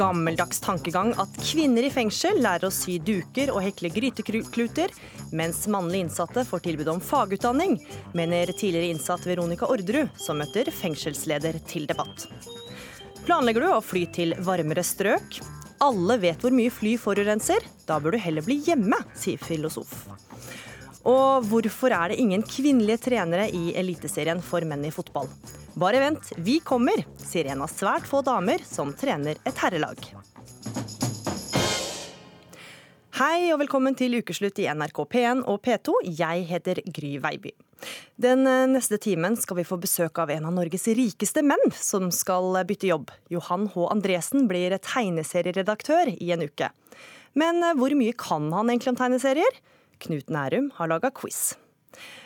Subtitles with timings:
[0.00, 4.94] gammeldags tankegang at kvinner i fengsel lærer å sy duker og hekle grytekluter,
[5.36, 7.76] mens mannlige innsatte får tilbud om fagutdanning,
[8.16, 12.30] mener tidligere innsatt Veronica Orderud, som møter fengselsleder til debatt.
[13.26, 15.42] Planlegger du å fly til varmere strøk?
[15.84, 17.64] Alle vet hvor mye fly forurenser.
[17.84, 19.92] Da bør du heller bli hjemme, sier filosof.
[21.08, 25.30] Og hvorfor er det ingen kvinnelige trenere i Eliteserien for menn i fotball?
[25.80, 29.96] Bare vent, vi kommer, sier en av svært få damer som trener et herrelag.
[33.16, 35.96] Hei og velkommen til ukeslutt i NRK P1 og P2.
[36.20, 37.54] Jeg heter Gry Veiby.
[38.20, 42.10] Den eh, neste timen skal vi få besøk av en av Norges rikeste menn som
[42.12, 43.08] skal bytte jobb.
[43.32, 43.88] Johan H.
[43.88, 46.68] Andresen blir tegneserieredaktør i en uke.
[47.40, 49.60] Men eh, hvor mye kan han egentlig om tegneserier?
[50.00, 51.54] Knut Nærum har laga quiz.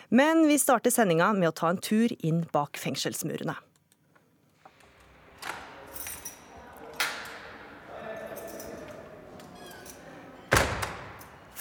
[0.09, 3.57] Men vi starter sendinga med å ta en tur inn bak fengselsmurene.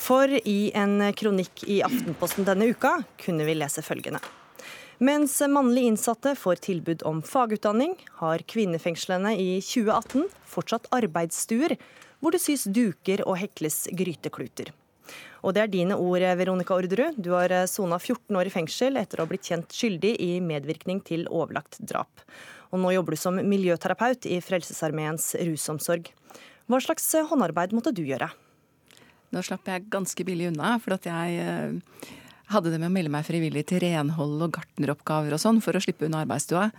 [0.03, 4.19] For i en kronikk i Aftenposten denne uka kunne vi lese følgende.
[5.03, 11.77] Mens mannlige innsatte får tilbud om fagutdanning, har kvinnefengslene i 2018 fortsatt arbeidsstuer
[12.19, 14.71] hvor det sys duker og hekles grytekluter.
[15.43, 17.17] Og det er dine ord, Veronica Orderud.
[17.19, 20.37] Du har eh, sona 14 år i fengsel etter å ha blitt kjent skyldig i
[20.43, 22.23] medvirkning til overlagt drap.
[22.71, 26.07] Og nå jobber du som miljøterapeut i Frelsesarmeens rusomsorg.
[26.71, 28.31] Hva slags eh, håndarbeid måtte du gjøre?
[29.35, 32.11] Nå slapp jeg ganske billig unna, for at jeg eh,
[32.53, 35.83] hadde det med å melde meg frivillig til renhold og gartneroppgaver og sånn for å
[35.83, 36.69] slippe unna arbeidsstua.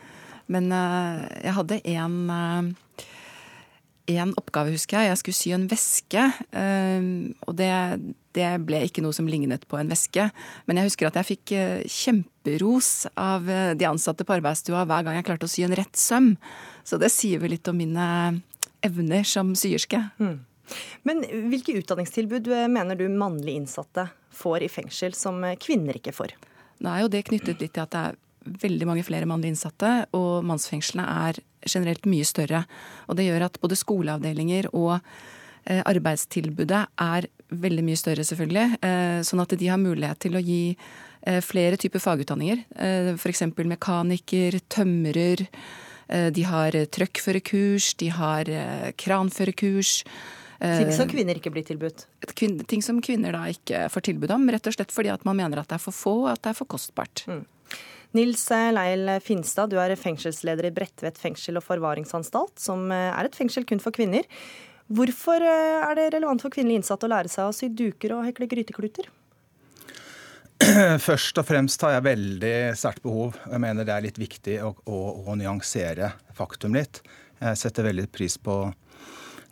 [0.53, 2.75] Men jeg hadde en
[4.11, 5.11] én oppgave, husker jeg.
[5.11, 6.25] Jeg skulle sy en veske.
[7.47, 7.71] Og det,
[8.37, 10.29] det, ble ikke noe som lignet på en veske.
[10.69, 15.07] Men jeg husker at jeg fikk eh, kjemperos av eh, de ansatte på arbeidsstua hver
[15.07, 16.35] gang jeg klarte å sy en rett søm.
[16.85, 18.09] Så det sier vel litt om mine
[18.85, 20.03] evner som syerske.
[20.21, 20.43] Mm.
[21.09, 26.37] Men hvilke utdanningstilbud eh, mener du mannlige innsatte får i fengsel som kvinner ikke får?
[26.85, 29.93] Nå er jo det knyttet litt til at det er veldig mange flere mannlige innsatte,
[30.17, 32.65] og mannsfengslene er generelt mye større.
[33.09, 38.79] Og det gjør at både skoleavdelinger og eh, arbeidstilbudet er veldig mye større, selvfølgelig.
[38.85, 42.65] Eh, sånn at de har mulighet til å gi eh, flere typer fagutdanninger.
[43.17, 43.47] F.eks.
[43.65, 45.49] mekaniker, tømrer.
[46.05, 48.49] De har trøkkførerkurs, de har
[49.01, 50.03] kranførerkurs.
[50.61, 52.05] Ting som kvinner ikke blir tilbudt?
[52.37, 54.45] Ting som kvinner da ikke får tilbud om.
[54.53, 56.53] Rett og slett fordi at man mener at det er for få og at det
[56.53, 57.25] er for kostbart.
[57.25, 57.41] Mm.
[58.15, 63.35] Nils Leil Finstad, du er fengselsleder i Bredtvet fengsel og forvaringsanstalt, som eh, er et
[63.35, 64.29] fengsel kun for kvinner.
[64.95, 68.29] Hvorfor eh, er det relevant for kvinnelige innsatte å lære seg å sy duker og
[68.29, 69.11] hekle grytekluter?
[71.09, 73.35] Først og fremst har jeg veldig sterkt behov.
[73.51, 77.03] Jeg mener det er litt viktig å, å, å nyansere faktum litt.
[77.43, 78.61] Jeg setter veldig pris på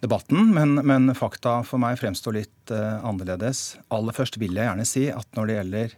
[0.02, 3.76] debatten, men, men fakta for meg fremstår litt uh, annerledes.
[3.94, 5.94] Aller først vil jeg gjerne si at når det gjelder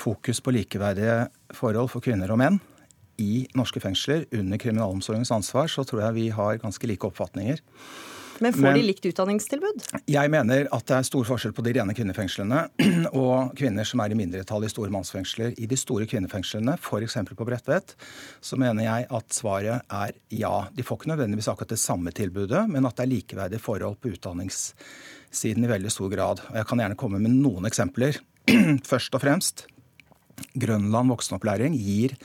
[0.00, 2.60] fokus på likeverdige forhold for kvinner og menn
[3.20, 7.60] i norske fengsler under kriminalomsorgens ansvar, så tror jeg vi har ganske like oppfatninger.
[8.40, 9.82] Men får Men, de likt utdanningstilbud?
[10.08, 12.62] Jeg mener at det er stor forskjell på de rene kvinnefengslene
[13.22, 15.52] og kvinner som er i mindretall i store mannsfengsler.
[15.60, 17.18] I de store kvinnefengslene, f.eks.
[17.28, 17.92] på Bredtvet,
[18.40, 20.54] så mener jeg at svaret er ja.
[20.72, 24.14] De får ikke nødvendigvis akkurat det samme tilbudet, men at det er likeverdige forhold på
[24.14, 26.40] utdanningssiden i veldig stor grad.
[26.48, 28.22] Og Jeg kan gjerne komme med noen eksempler.
[28.94, 29.66] Først og fremst
[30.60, 32.16] Grønland voksenopplæring gir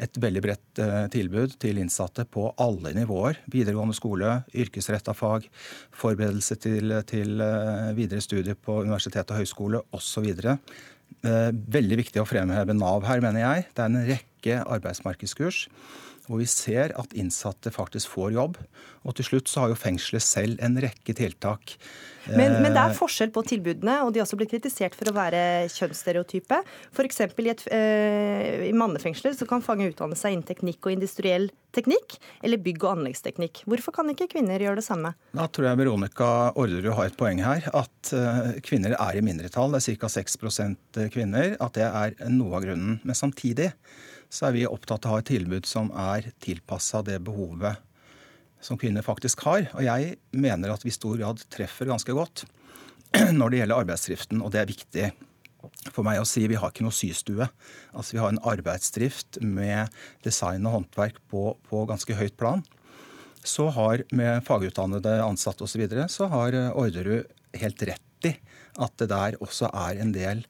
[0.00, 3.38] et veldig bredt eh, tilbud til innsatte på alle nivåer.
[3.52, 5.46] Videregående skole, yrkesretta fag,
[5.94, 10.32] forberedelse til, til eh, videre studier på universitet og høyskole osv.
[10.34, 13.68] Eh, veldig viktig å fremheve Nav her, mener jeg.
[13.74, 15.68] Det er en rekke arbeidsmarkedskurs
[16.28, 18.58] hvor vi ser at innsatte faktisk får jobb.
[19.04, 21.76] Og til slutt så har jo fengselet selv en rekke tiltak.
[22.24, 25.10] Men, men, det er eh, forskjell på tilbudene, og de har også blitt kritisert for
[25.10, 26.60] å være kjønnsstereotype.
[26.94, 27.20] F.eks.
[27.20, 32.16] i, et, uh, i mannefengsler så kan fange utdanne seg innen teknikk og industriell teknikk,
[32.46, 33.64] eller bygg- og anleggsteknikk.
[33.68, 35.12] Hvorfor kan ikke kvinner gjøre det samme?
[35.36, 37.68] Da tror jeg Veronica Orderud har et poeng her.
[37.76, 39.76] At uh, kvinner er i mindretall.
[39.76, 40.12] Det er ca.
[40.16, 41.58] 6% kvinner.
[41.60, 43.02] At det er noe av grunnen.
[43.04, 43.74] Men samtidig
[44.34, 47.78] så er vi opptatt av å ha et tilbud som er tilpassa det behovet
[48.64, 49.68] som kvinner faktisk har.
[49.76, 52.46] Og jeg mener at vi i stor grad treffer ganske godt
[53.38, 55.10] når det gjelder arbeidsdriften, og det er viktig
[55.94, 56.46] for meg å si.
[56.50, 57.46] Vi har ikke noe systue.
[57.92, 59.92] Altså Vi har en arbeidsdrift med
[60.26, 62.64] design og håndverk på, på ganske høyt plan.
[63.44, 65.76] Så har med fagutdannede ansatte osv.
[65.76, 67.28] Så, videre, så har Orderud
[67.60, 68.34] helt rett i
[68.82, 70.42] at det der også er en del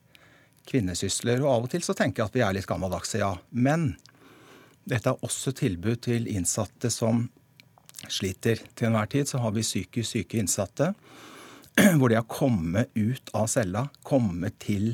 [0.69, 1.43] kvinnesysler.
[1.45, 3.35] Og av og til så tenker jeg at vi er litt gammeldagse, ja.
[3.51, 3.95] Men
[4.89, 7.27] dette er også tilbud til innsatte som
[8.13, 8.61] sliter.
[8.77, 10.93] Til enhver tid så har vi psykisk syke innsatte
[11.99, 14.93] hvor det å komme ut av cella, komme til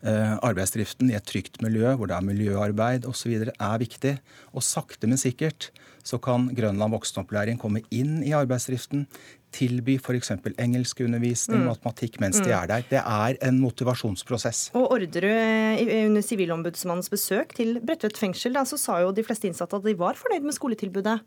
[0.00, 4.14] eh, arbeidsdriften i et trygt miljø, hvor det er miljøarbeid osv., er viktig.
[4.54, 5.70] Og sakte, men sikkert
[6.04, 9.06] så kan Grønland voksenopplæring komme inn i arbeidsdriften.
[9.54, 10.32] Tilby f.eks.
[10.58, 11.68] engelskundervisning, mm.
[11.70, 12.46] matematikk mens mm.
[12.46, 12.86] de er der.
[12.90, 14.66] Det er en motivasjonsprosess.
[14.78, 19.48] Og Orderud, eh, under Sivilombudsmannens besøk til Bredtvet fengsel, da, så sa jo de fleste
[19.50, 21.20] innsatte at de var fornøyd med skoletilbudet.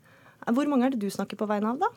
[0.54, 1.90] Hvor mange er det du snakker på vegne av, da?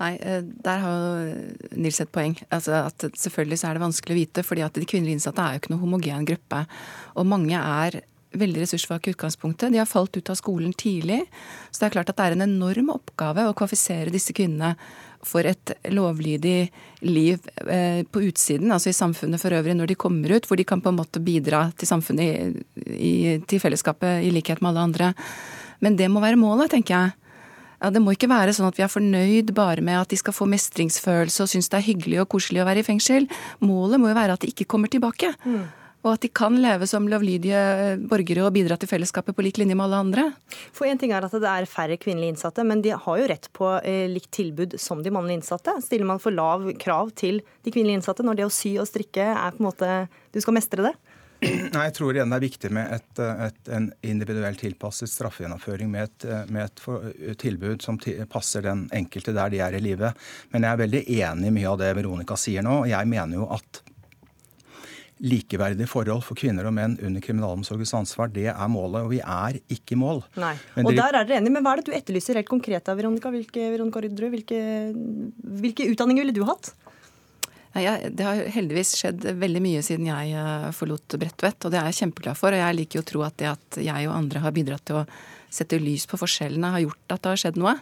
[0.00, 1.34] Nei, eh, der har
[1.76, 2.38] Nils et poeng.
[2.50, 5.56] Altså at selvfølgelig så er det vanskelig å vite, fordi at de kvinnelige innsatte er
[5.56, 6.64] jo ikke noen homogen gruppe.
[7.20, 8.00] Og mange er
[8.38, 9.72] veldig ressurssvake i utgangspunktet.
[9.72, 11.22] De har falt ut av skolen tidlig.
[11.70, 14.74] Så det er klart at det er en enorm oppgave å kvalifisere disse kvinnene
[15.22, 16.66] for et lovlydig
[17.06, 20.66] liv eh, på utsiden, altså i samfunnet for øvrig, når de kommer ut, hvor de
[20.66, 25.12] kan på en måte bidra til samfunnet, i, til fellesskapet, i likhet med alle andre.
[25.82, 27.18] Men det må være målet, tenker jeg.
[27.82, 30.34] Ja, Det må ikke være sånn at vi er fornøyd bare med at de skal
[30.34, 33.26] få mestringsfølelse og synes det er hyggelig og koselig å være i fengsel.
[33.62, 35.32] Målet må jo være at de ikke kommer tilbake.
[35.42, 35.64] Mm.
[36.02, 37.58] Og at de kan leve som lovlydige
[38.10, 40.24] borgere og bidra til fellesskapet på lik linje med alle andre.
[40.74, 43.46] For en ting er at det er færre kvinnelige innsatte, men de har jo rett
[43.54, 45.76] på eh, likt tilbud som de mannlige innsatte.
[45.84, 49.30] Stiller man for lav krav til de kvinnelige innsatte når det å sy og strikke
[49.30, 49.90] er på en måte
[50.34, 50.92] Du skal mestre det?
[51.74, 56.08] Nei, Jeg tror igjen det er viktig med et, et, en individuelt tilpasset straffegjennomføring med
[56.08, 57.08] et, med et for,
[57.38, 57.98] tilbud som
[58.30, 60.18] passer den enkelte der de er i livet.
[60.54, 62.82] Men jeg er veldig enig i mye av det Veronica sier nå.
[62.84, 63.82] og Jeg mener jo at
[65.22, 69.04] likeverdige forhold for kvinner og menn under kriminalomsorgens ansvar, det er målet.
[69.06, 70.24] Og vi er ikke i mål.
[70.42, 70.96] Nei, og dere...
[70.98, 71.54] der er dere enige.
[71.56, 73.30] Men hva er det du etterlyser helt konkret da, Veronica?
[73.30, 74.02] Hvilke, Veronica
[74.32, 74.62] hvilke,
[75.62, 76.72] hvilke utdanninger ville du hatt?
[77.72, 81.88] Nei, Det har heldigvis skjedd veldig mye siden jeg eh, forlot Bredtvet, og det er
[81.88, 82.52] jeg kjempeglad for.
[82.52, 85.00] Og jeg liker jo å tro at det at jeg og andre har bidratt til
[85.00, 85.06] å
[85.52, 87.76] sette lys på forskjellene, har gjort at det har skjedd noe.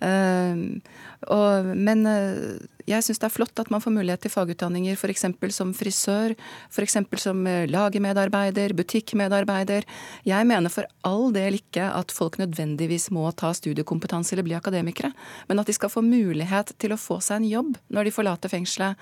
[0.00, 0.80] Uh,
[1.28, 2.56] og, men uh,
[2.90, 5.26] jeg syns det er flott at man får mulighet til fagutdanninger f.eks.
[5.54, 6.34] som frisør,
[6.72, 6.98] f.eks.
[7.22, 9.86] som uh, lagermedarbeider, butikkmedarbeider.
[10.28, 15.12] Jeg mener for all del ikke at folk nødvendigvis må ta studiekompetanse eller bli akademikere,
[15.48, 18.52] men at de skal få mulighet til å få seg en jobb når de forlater
[18.52, 18.98] fengselet,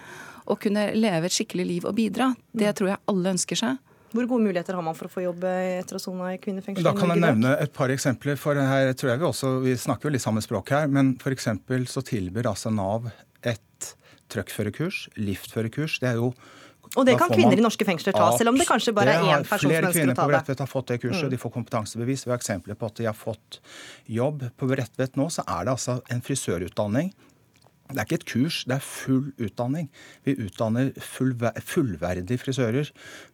[0.48, 2.32] og kunne leve et skikkelig liv og bidra.
[2.56, 3.84] Det tror jeg alle ønsker seg.
[4.08, 6.84] Hvor gode muligheter har man for å få jobb etter å sone i kvinnefengsel?
[6.86, 8.38] Da kan jeg nevne et par eksempler.
[8.40, 11.48] for her tror jeg Vi også, vi snakker jo litt samme språk her, men f.eks.
[11.92, 13.10] så tilbyr altså Nav
[13.46, 13.90] et
[14.32, 16.00] truckførerkurs, liftførerkurs.
[16.02, 16.32] Det er jo
[16.96, 19.42] og det kan kvinner i norske fengsler ta, selv om det kanskje bare er én
[19.44, 19.90] person som ønsker å ta det.
[19.92, 21.32] Flere kvinner på Bredtvet har fått det kurset, mm.
[21.34, 22.22] de får kompetansebevis.
[22.24, 23.58] Vi har eksempler på at de har fått
[24.08, 24.46] jobb.
[24.56, 27.12] På Bredtvet nå så er det altså en frisørutdanning
[27.88, 29.86] det er ikke et kurs, det er full utdanning.
[30.26, 32.90] Vi utdanner fullver fullverdige frisører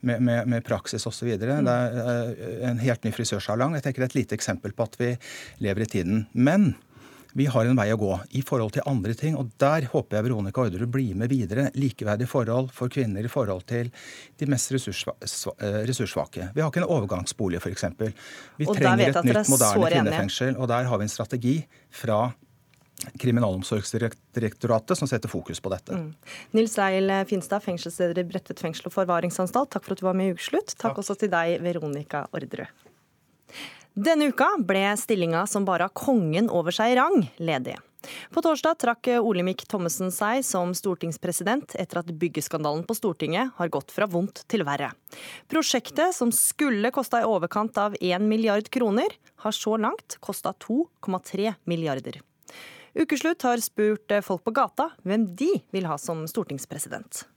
[0.06, 1.32] med, med, med praksis osv.
[1.34, 1.66] Mm.
[1.66, 3.74] Det er eh, en helt ny frisørsalong.
[3.74, 5.10] Jeg tenker det er et lite eksempel på at vi
[5.64, 6.26] lever i tiden.
[6.32, 6.76] Men
[7.34, 9.34] vi har en vei å gå i forhold til andre ting.
[9.38, 11.66] Og der håper jeg Veronica Orderud blir med videre.
[11.74, 13.90] Likeverdige forhold for kvinner i forhold til
[14.38, 16.52] de mest eh, ressurssvake.
[16.54, 17.88] Vi har ikke en overgangsbolig, f.eks.
[18.60, 20.54] Vi trenger et nytt, moderne kvinnefengsel.
[20.54, 21.56] Og der har vi en strategi
[21.90, 22.22] fra
[23.18, 25.98] Kriminalomsorgsdirektoratet som setter fokus på dette.
[25.98, 26.14] Mm.
[26.54, 30.30] Nils Eil Finstad, fengselsleder i Bredtvet fengsel og forvaringsanstalt, takk for at du var med
[30.30, 30.70] i Ukeslutt.
[30.76, 32.70] Takk, takk også til deg, Veronica Orderud.
[33.94, 37.76] Denne uka ble stillinga som bare har kongen over seg i rang, ledig.
[38.34, 43.94] På torsdag trakk Olemic Thommessen seg som stortingspresident etter at byggeskandalen på Stortinget har gått
[43.94, 44.88] fra vondt til verre.
[45.46, 49.14] Prosjektet, som skulle kosta i overkant av 1 milliard kroner,
[49.46, 52.18] har så langt kosta 2,3 milliarder.
[52.98, 57.28] Ukeslutt har spurt folk på gata hvem de vil ha som stortingspresident.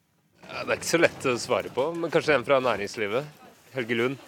[0.41, 3.45] Det er ikke så lett å svare på, men kanskje en fra næringslivet.
[3.77, 4.25] Helge Lund.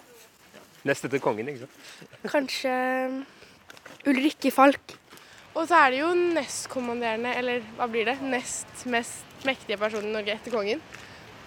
[0.88, 2.30] Nest etter kongen, ikke sant.
[2.32, 2.72] Kanskje
[3.10, 3.20] um,
[4.08, 4.94] Ulrikke Falk.
[5.52, 10.12] Og så er det jo nestkommanderende, eller hva blir det, nest mest mektige person i
[10.12, 10.80] Norge etter kongen.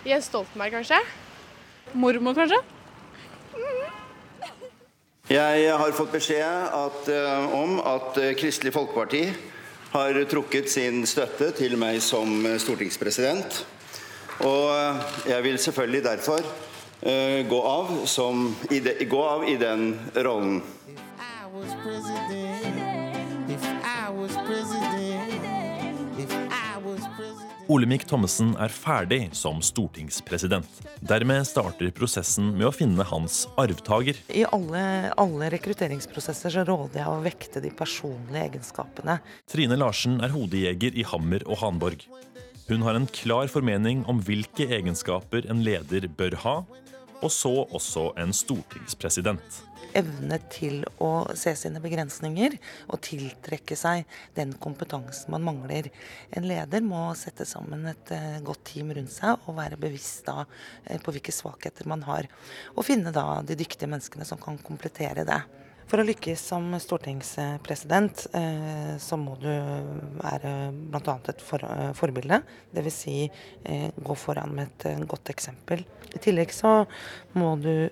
[0.05, 0.99] Jens Stoltenberg, kanskje.
[1.93, 2.59] Mormor, kanskje?
[5.31, 9.23] Jeg har fått beskjed at, uh, om at uh, Kristelig Folkeparti
[9.93, 13.63] har trukket sin støtte til meg som stortingspresident.
[14.41, 16.41] Og jeg vil selvfølgelig derfor
[17.49, 20.61] gå, av som, de, gå av i den rollen.
[27.71, 30.67] Olemic Thommessen er ferdig som stortingspresident.
[31.03, 34.19] Dermed starter prosessen med å finne hans arvtaker.
[34.31, 34.83] I alle,
[35.19, 39.17] alle rekrutteringsprosesser så råder jeg å vekte de personlige egenskapene.
[39.49, 42.07] Trine Larsen er hodejeger i Hammer og Hanborg.
[42.69, 46.55] Hun har en klar formening om hvilke egenskaper en leder bør ha,
[47.23, 49.61] og så også en stortingspresident.
[49.93, 52.55] Evne til å se sine begrensninger
[52.87, 55.91] og tiltrekke seg den kompetansen man mangler.
[56.33, 60.43] En leder må sette sammen et eh, godt team rundt seg og være bevisst da
[60.43, 62.29] eh, på hvilke svakheter man har.
[62.73, 65.43] Og finne da de dyktige menneskene som kan komplettere det.
[65.89, 69.49] For å lykkes som stortingspresident, eh, så må du
[70.21, 71.17] være bl.a.
[71.29, 72.41] et for, eh, forbilde.
[72.73, 72.99] Dvs.
[73.03, 73.17] Si,
[73.65, 75.83] eh, gå foran med et godt eksempel.
[76.13, 76.85] I tillegg så
[77.35, 77.89] må du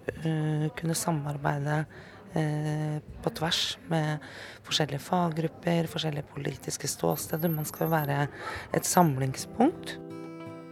[0.78, 1.86] kunne samarbeide
[2.32, 4.22] på tvers med
[4.64, 7.52] forskjellige faggrupper, forskjellige politiske ståsteder.
[7.52, 8.30] Man skal være
[8.74, 9.98] et samlingspunkt.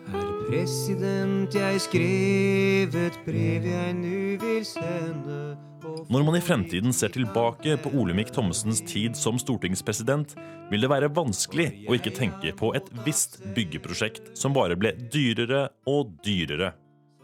[0.09, 5.68] Herr president, jeg skrev et brev jeg nu vil sende
[6.09, 10.35] når man i fremtiden ser tilbake på Olemic Thommessens tid som stortingspresident,
[10.71, 15.67] vil det være vanskelig å ikke tenke på et visst byggeprosjekt som bare ble dyrere
[15.89, 16.73] og dyrere.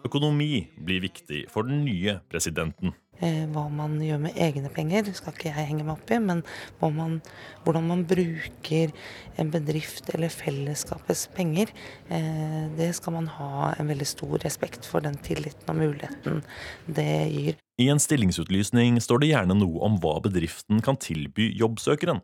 [0.05, 2.93] Økonomi blir viktig for den nye presidenten.
[3.23, 6.19] Eh, hva man gjør med egne penger, skal ikke jeg henge meg opp i.
[6.19, 6.43] Men
[6.81, 7.19] man,
[7.63, 8.91] hvordan man bruker
[9.39, 11.71] en bedrift eller fellesskapets penger,
[12.09, 16.43] eh, det skal man ha en veldig stor respekt for den tilliten og muligheten
[16.87, 17.59] det gir.
[17.79, 22.21] I en stillingsutlysning står det gjerne noe om hva bedriften kan tilby jobbsøkeren.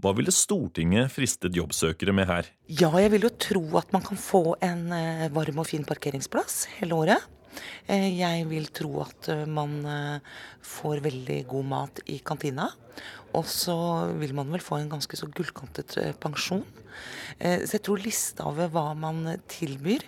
[0.00, 2.46] Hva ville Stortinget fristet jobbsøkere med her?
[2.72, 6.64] Ja, jeg vil jo tro at man kan få en eh, varm og fin parkeringsplass
[6.78, 7.28] hele året.
[7.86, 9.80] Eh, jeg vil tro at eh, man
[10.66, 12.68] får veldig god mat i kantina.
[13.36, 13.76] Og så
[14.18, 16.64] vil man vel få en ganske så gullkantet pensjon.
[17.38, 20.02] Så jeg tror lista over hva man tilbyr,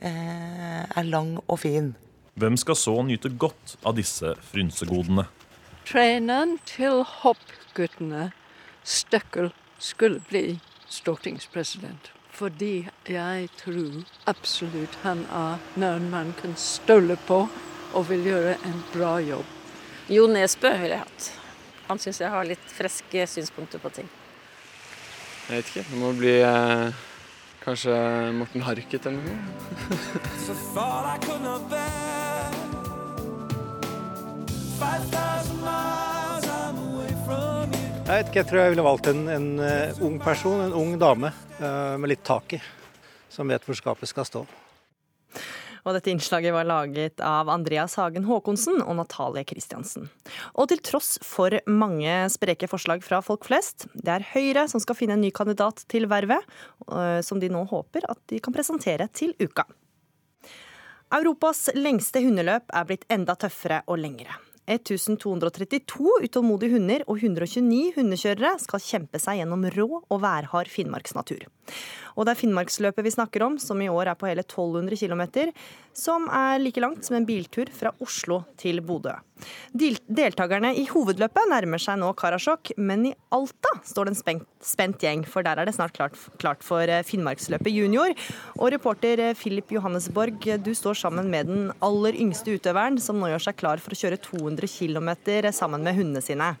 [0.00, 1.90] er lang og fin.
[2.38, 5.26] Hvem skal så nyte godt av disse frynsegodene?
[5.90, 8.28] Treneren til hoppguttene,
[8.86, 9.50] Støkkel,
[9.82, 12.12] skulle bli stortingspresident.
[12.38, 17.38] Fordi jeg tror absolutt han er noen man kan stole på
[17.98, 19.48] og vil gjøre en bra jobb.
[20.12, 21.30] Jo Nesbø ville jeg hatt.
[21.88, 24.08] Han syns jeg har litt friske synspunkter på ting.
[25.48, 25.84] Jeg vet ikke.
[25.90, 26.88] Det må bli eh,
[27.64, 27.94] kanskje
[28.38, 29.38] Morten Harket eller noe.
[38.08, 40.94] Jeg vet ikke, jeg tror jeg ville valgt en, en uh, ung person, en ung
[40.96, 42.60] dame uh, med litt tak i.
[43.28, 44.40] Som vet hvor skapet skal stå.
[45.84, 50.08] Og dette innslaget var laget av Andreas Hagen Haakonsen og Natalie Kristiansen.
[50.56, 54.96] Og til tross for mange spreke forslag fra folk flest, det er Høyre som skal
[54.96, 56.48] finne en ny kandidat til vervet,
[56.88, 59.68] uh, som de nå håper at de kan presentere til uka.
[61.12, 64.47] Europas lengste hundeløp er blitt enda tøffere og lengre.
[64.68, 71.46] 1232 utålmodige hunder og 129 hundekjørere skal kjempe seg gjennom rå og værhard finnmarksnatur.
[72.16, 75.52] Og det er Finnmarksløpet vi snakker om, som i år er på hele 1200 km,
[75.94, 79.14] som er like langt som en biltur fra Oslo til Bodø.
[79.78, 84.98] Deltakerne i hovedløpet nærmer seg nå Karasjok, men i Alta står det en spent, spent
[85.04, 88.16] gjeng, for der er det snart klart, klart for eh, Finnmarksløpet junior.
[88.58, 93.32] Og reporter Filip Philip Johannesborg, du står sammen med den aller yngste utøveren, som nå
[93.32, 95.08] gjør seg klar for å kjøre 200 km
[95.50, 96.52] sammen med hundene sine.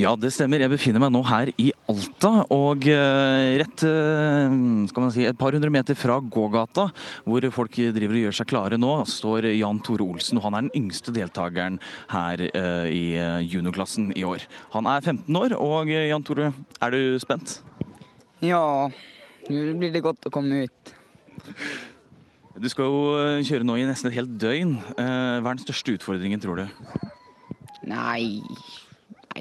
[0.00, 0.60] Ja, det stemmer.
[0.60, 2.44] Jeg befinner meg nå her i Alta.
[2.54, 4.56] Og eh, rett eh,
[4.90, 6.88] skal man si, et par hundre meter fra gågata,
[7.24, 10.40] hvor folk driver og gjør seg klare nå, står Jan Tore Olsen.
[10.40, 11.80] og Han er den yngste deltakeren
[12.12, 13.04] her eh, i
[13.48, 14.46] juniorklassen i år.
[14.76, 15.56] Han er 15 år.
[15.56, 17.60] Og Jan Tore, er du spent?
[18.44, 18.62] Ja,
[19.48, 20.96] nå blir det godt å komme ut.
[22.56, 24.78] Du skal jo kjøre nå i nesten et helt døgn.
[24.96, 26.66] Hva er den største utfordringen, tror du?
[27.86, 28.42] Nei,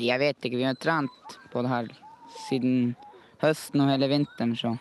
[0.01, 0.59] jeg vet ikke.
[0.59, 1.91] Vi har trent på det her
[2.47, 2.95] siden
[3.41, 4.75] høsten og hele vinteren, så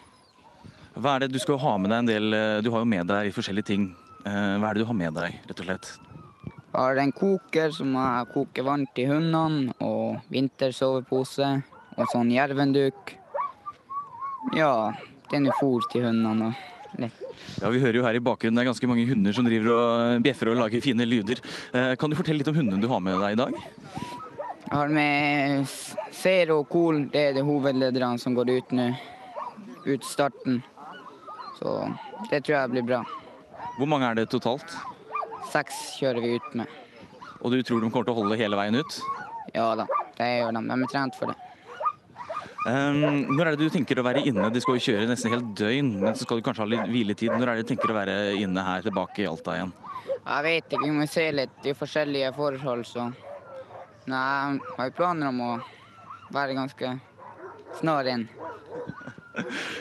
[0.94, 3.08] Hva er det du skal ha med deg en del eh, Du har jo med
[3.10, 3.88] deg forskjellige ting.
[4.24, 5.90] Eh, hva er det du har med deg, rett og slett?
[6.74, 11.50] Jeg har en koker som jeg koker vann til hundene, og vintersovepose
[11.94, 13.14] og sånn jervenduk.
[14.58, 14.90] Ja,
[15.30, 16.54] det er noe fôr til hundene.
[16.98, 20.24] Ja, Vi hører jo her i bakgrunnen det er ganske mange hunder som driver og
[20.24, 21.40] bjeffer og lager fine lyder.
[21.74, 23.56] Eh, kan du fortelle litt om hundene du har med deg i dag?
[24.74, 25.66] Har med
[26.10, 27.04] Zero og Cool.
[27.12, 28.88] Det er de hovedlederne som går ut nå.
[29.86, 30.56] Ut starten.
[31.60, 31.74] Så
[32.26, 32.98] det tror jeg blir bra.
[33.76, 34.74] Hvor mange er det totalt?
[35.52, 36.72] Seks kjører vi ut med.
[37.44, 38.96] Og du tror de kommer til å holde hele veien ut?
[39.54, 39.86] Ja da,
[40.18, 40.62] det gjør de.
[40.66, 41.36] De er trent for det.
[42.66, 44.48] Um, når er det du tenker å være inne?
[44.50, 47.30] De skal jo kjøre nesten helt døgn, men så skal du kanskje ha litt hviletid.
[47.30, 49.70] Når er det du tenker å være inne her tilbake i Alta igjen?
[50.24, 51.62] Jeg vet ikke, vi må se litt.
[51.62, 53.06] i forskjellige forhold, så
[54.04, 55.52] Nei, jeg har jo planer om å
[56.34, 56.96] være ganske
[57.80, 58.28] snar inn.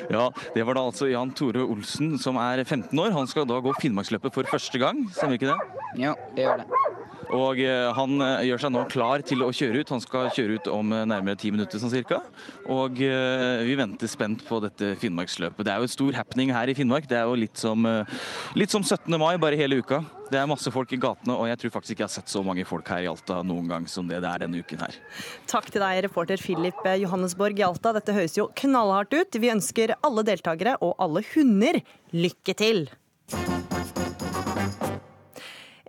[0.09, 3.11] Ja, Det var da altså Jan Tore Olsen som er 15 år.
[3.13, 5.83] Han skal da gå Finnmarksløpet for første gang, stemmer ikke det?
[6.01, 6.79] Ja, det gjør det.
[7.33, 9.93] Og eh, han eh, gjør seg nå klar til å kjøre ut.
[9.93, 12.19] Han skal kjøre ut om eh, nærmere ti minutter sånn cirka.
[12.73, 15.65] Og vi venter spent på dette Finnmarksløpet.
[15.65, 17.07] Det er jo et stor happening her i Finnmark.
[17.09, 17.87] Det er jo litt som,
[18.57, 19.09] litt som 17.
[19.21, 20.03] mai, bare hele uka.
[20.33, 22.41] Det er masse folk i gatene, og jeg tror faktisk ikke jeg har sett så
[22.41, 24.95] mange folk her i Alta noen gang som det det er denne uken her.
[25.51, 27.91] Takk til deg, reporter Philip Johannesborg i Alta.
[27.93, 29.37] Dette høres jo knallhardt ut.
[29.37, 31.77] Vi ønsker alle deltakere og alle hunder
[32.17, 32.87] lykke til.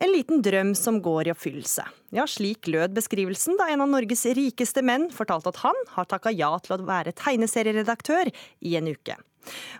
[0.04, 1.88] En liten drøm som går i oppfyllelse.
[2.12, 6.34] Ja, slik lød beskrivelsen da en av Norges rikeste menn fortalte at han har takka
[6.36, 8.28] ja til å være tegneserieredaktør
[8.60, 9.16] i en uke.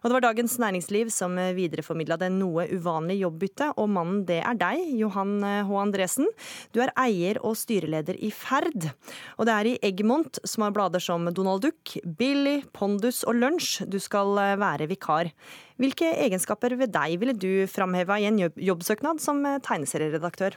[0.03, 4.59] Og det var Dagens Næringsliv som videreformidla det noe uvanlige jobbbyttet, og mannen det er
[4.61, 5.71] deg, Johan H.
[5.81, 6.29] Andresen.
[6.75, 8.91] Du er eier og styreleder i Ferd.
[9.39, 13.85] Og det er i Egmont, som har blader som Donald Duck, Billy, Pondus og Lunsj,
[13.91, 15.33] du skal være vikar.
[15.81, 20.55] Hvilke egenskaper ved deg ville du framheva i en jobbsøknad som tegneserieredaktør?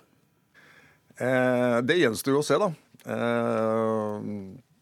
[1.18, 2.70] Eh, det gjenstår jo å se, da.
[3.08, 4.28] Eh,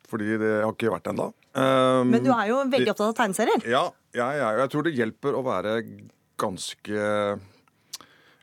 [0.09, 1.29] fordi det har ikke vært ennå.
[1.55, 3.63] Eh, Men du er jo veldig opptatt av tegneserier?
[3.71, 5.75] Ja, jeg, ja, jeg tror det hjelper å være
[6.39, 7.09] ganske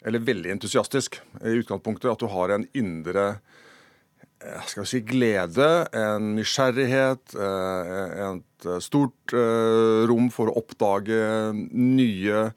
[0.02, 2.10] Eller veldig entusiastisk i utgangspunktet.
[2.12, 3.26] At du har en indre
[4.42, 11.20] eh, skal vi si, glede, en nysgjerrighet, eh, et stort eh, rom for å oppdage
[11.54, 12.48] nye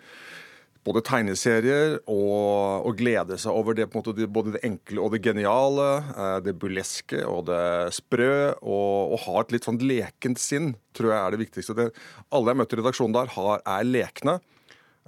[0.85, 5.87] både tegneserier og, og glede seg over det, måte, både det enkle og det geniale,
[6.13, 7.61] eh, det burleske og det
[7.97, 11.77] sprø, og, og ha et litt sånn lekent sinn, tror jeg er det viktigste.
[11.77, 11.87] Det,
[12.29, 14.37] alle jeg møtte i redaksjonen der, har, er lekne,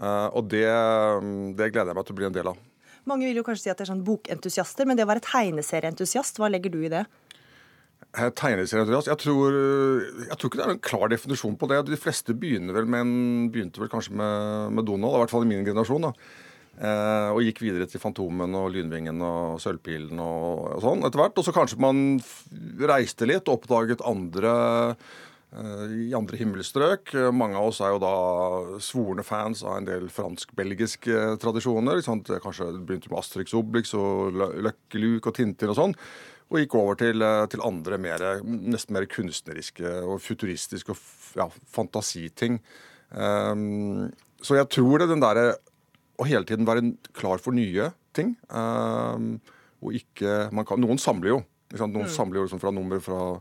[0.01, 0.65] eh, og det,
[1.59, 2.65] det gleder jeg meg til å bli en del av.
[3.07, 6.41] Mange vil jo kanskje si at det er sånn bokentusiaster, men det å være tegneserieentusiast,
[6.41, 7.05] hva legger du i det?
[8.17, 9.11] Eh, Tegneserieentusiast?
[9.11, 11.83] Jeg, jeg tror ikke det er en klar definisjon på det.
[11.91, 13.15] De fleste begynner vel med en,
[13.53, 16.09] begynte vel kanskje med, med Donald, i hvert fall i min generasjon.
[16.09, 16.13] da.
[16.77, 21.39] Eh, og gikk videre til Fantomen og Lynvingen og Sølvpilen og, og sånn etter hvert.
[21.41, 22.19] Og så kanskje man
[22.89, 24.53] reiste litt og oppdaget andre
[25.53, 27.15] eh, i andre himmelstrøk.
[27.17, 28.15] Eh, Mange av oss er jo da
[28.83, 31.97] svorne fans av en del fransk-belgiske tradisjoner.
[31.97, 32.33] ikke sant?
[32.45, 35.97] Kanskje begynte med Asterix Obelix og Løkkeluk og Tintin og sånn.
[36.47, 41.01] Og gikk over til, eh, til andre mer, nesten mer kunstneriske og futuristiske og
[41.35, 42.61] ja, fantasiting.
[43.11, 45.57] Um, så jeg tror det den derre
[46.17, 48.35] å hele tiden være klar for nye ting.
[48.49, 49.37] Um,
[49.83, 51.43] og ikke man kan, Noen samler jo.
[51.75, 52.13] Noen Mm.
[52.15, 53.39] samler jo liksom fra nummer fra,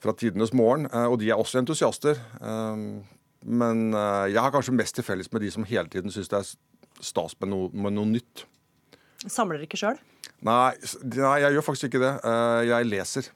[0.00, 2.16] fra tidenes morgen, uh, og de er også entusiaster.
[2.40, 3.04] Um,
[3.44, 6.40] men uh, jeg har kanskje mest til felles med de som hele tiden syns det
[6.40, 8.46] er stas med noe, med noe nytt.
[9.28, 10.00] Samler dere ikke sjøl?
[10.46, 10.70] Nei,
[11.16, 12.14] nei, jeg gjør faktisk ikke det.
[12.22, 13.32] Eh, Jeg leser.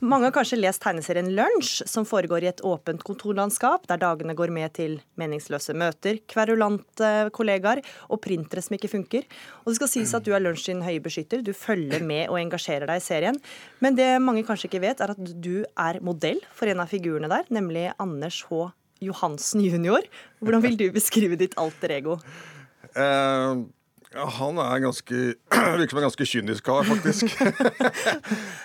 [0.00, 4.50] Mange har kanskje lest tegneserien Lunsj, som foregår i et åpent kontorlandskap, der dagene går
[4.50, 9.26] med til meningsløse møter, kverulante kollegaer og printere som ikke funker.
[9.62, 12.40] Og det skal sies at du er Lunsj sin høye beskytter, du følger med og
[12.40, 13.38] engasjerer deg i serien.
[13.84, 17.30] Men det mange kanskje ikke vet, er at du er modell for en av figurene
[17.30, 18.72] der, nemlig Anders H.
[19.02, 20.08] Johansen jr.
[20.42, 22.18] Hvordan vil du beskrive ditt alter ego?
[22.96, 23.62] Eh,
[24.14, 25.20] ja, han er ganske
[25.78, 27.32] Virker som en ganske kynisk kar, faktisk.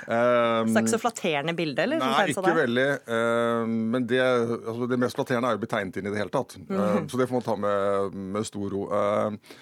[0.08, 2.02] um, er ikke så flatterende bilde, eller?
[2.02, 2.58] Nei, ikke deg?
[2.62, 2.88] veldig.
[3.08, 6.22] Um, men det, altså, det mest flatterende er jo å bli tegnet inn i det
[6.22, 6.58] hele tatt.
[6.60, 7.10] Eh, Mhm.
[7.12, 8.84] så det får man ta med, med stor ro.
[8.92, 9.58] Eh,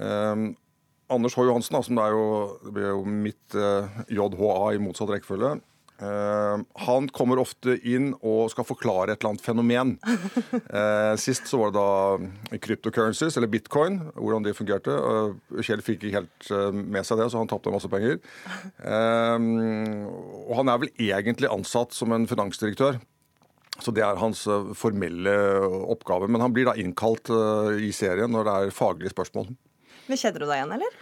[0.00, 0.46] eh,
[1.14, 1.44] Anders H.
[1.46, 2.26] Johansen, da, som det er jo,
[2.64, 5.52] det blir jo mitt uh, JHA i motsatt rekkefølge.
[6.02, 9.96] Eh, han kommer ofte inn og skal forklare et eller annet fenomen.
[10.76, 14.92] Eh, sist så var det da cryptocurrencies, eller bitcoin, hvordan de fungerte.
[14.92, 18.18] Eh, Kjell fikk ikke helt med seg det, så han tapte masse penger.
[18.82, 22.98] Og han er vel egentlig ansatt som en finansdirektør.
[23.80, 24.44] Så det er hans
[24.76, 25.36] formelle
[25.86, 26.28] oppgave.
[26.28, 27.30] Men han blir da innkalt
[27.80, 29.52] i serien når det er faglige spørsmål.
[30.10, 30.98] Men Kjenner du deg igjen, eller?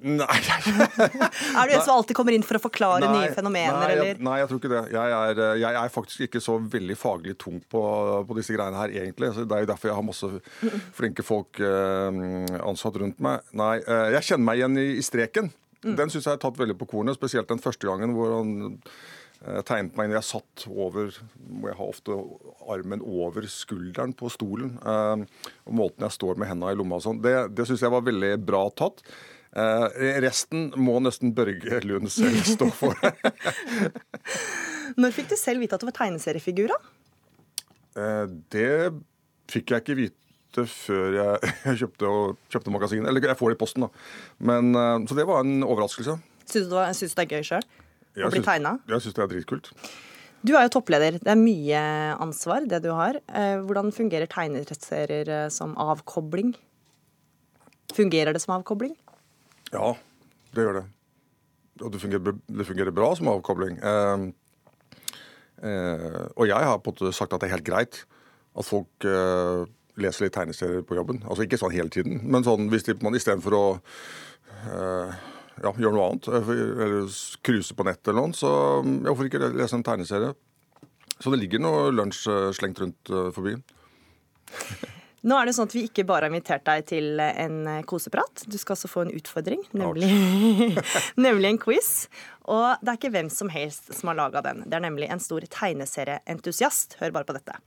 [0.00, 0.26] Nei,
[1.60, 4.10] Er du en som alltid kommer inn for å forklare nye fenomener, nei, eller?
[4.12, 4.82] jeg, nei, jeg tror ikke det.
[4.94, 7.82] Jeg er, eh, jeg er faktisk ikke så veldig faglig tung på,
[8.28, 9.32] på disse greiene her, egentlig.
[9.36, 10.30] Så det er jo derfor jeg har masse
[10.98, 12.20] flinke folk eh,
[12.64, 13.44] ansatt rundt meg.
[13.60, 15.50] Nei, eh, jeg kjenner meg igjen i, i streken.
[15.84, 15.94] Mm.
[15.96, 19.60] Den syns jeg er tatt veldig på kornet, spesielt den første gangen hvor han eh,
[19.68, 20.16] tegnet meg inn.
[20.18, 22.16] Jeg satt over hvor Jeg har ofte
[22.70, 24.76] armen over skulderen på stolen.
[24.80, 25.26] eh,
[25.68, 27.20] og måten jeg står med hendene i lomma og sånn.
[27.24, 29.04] Det, det syns jeg var veldig bra tatt.
[29.50, 32.94] Eh, resten må nesten Børge Lund selv stå for.
[35.00, 36.78] Når fikk du selv vite at du var tegneseriefigur, da?
[37.98, 38.70] Eh, det
[39.50, 42.12] fikk jeg ikke vite før jeg kjøpte,
[42.54, 43.10] kjøpte magasinet.
[43.10, 43.90] Eller jeg får det i posten, da.
[44.38, 46.18] Men, eh, så det var en overraskelse.
[46.46, 47.66] Syns du, det det er gøy sjøl?
[48.20, 48.76] Å bli tegna?
[48.90, 49.74] Jeg syns det er dritkult.
[50.46, 51.18] Du er jo toppleder.
[51.20, 51.80] Det er mye
[52.22, 53.18] ansvar, det du har.
[53.28, 56.54] Eh, hvordan fungerer tegneserier som avkobling?
[57.94, 58.94] Fungerer det som avkobling?
[59.74, 59.94] Ja,
[60.54, 60.86] det gjør det.
[61.80, 63.78] Og det fungerer, det fungerer bra som avkobling.
[63.78, 64.24] Eh,
[65.64, 68.02] eh, og jeg har på en måte sagt at det er helt greit
[68.58, 69.64] at folk eh,
[70.00, 71.22] leser litt tegneserier på jobben.
[71.26, 75.18] Altså ikke sånn hele tiden, men sånn hvis man istedenfor å eh,
[75.62, 76.54] ja, gjøre noe annet, eh,
[76.86, 78.52] eller cruise på nettet eller noe, så
[78.82, 80.34] ja, hvorfor ikke lese en tegneserie?
[81.20, 83.58] Så det ligger noe lunsj eh, slengt rundt forbi.
[85.20, 88.46] Nå er det sånn at Vi ikke bare har invitert deg til en koseprat.
[88.48, 90.08] Du skal også få en utfordring, nemlig,
[91.26, 91.90] nemlig en quiz.
[92.48, 94.64] Og det er ikke hvem som helst som har laga den.
[94.64, 96.96] Det er nemlig en stor tegneserieentusiast.
[97.02, 97.58] Hør bare på dette.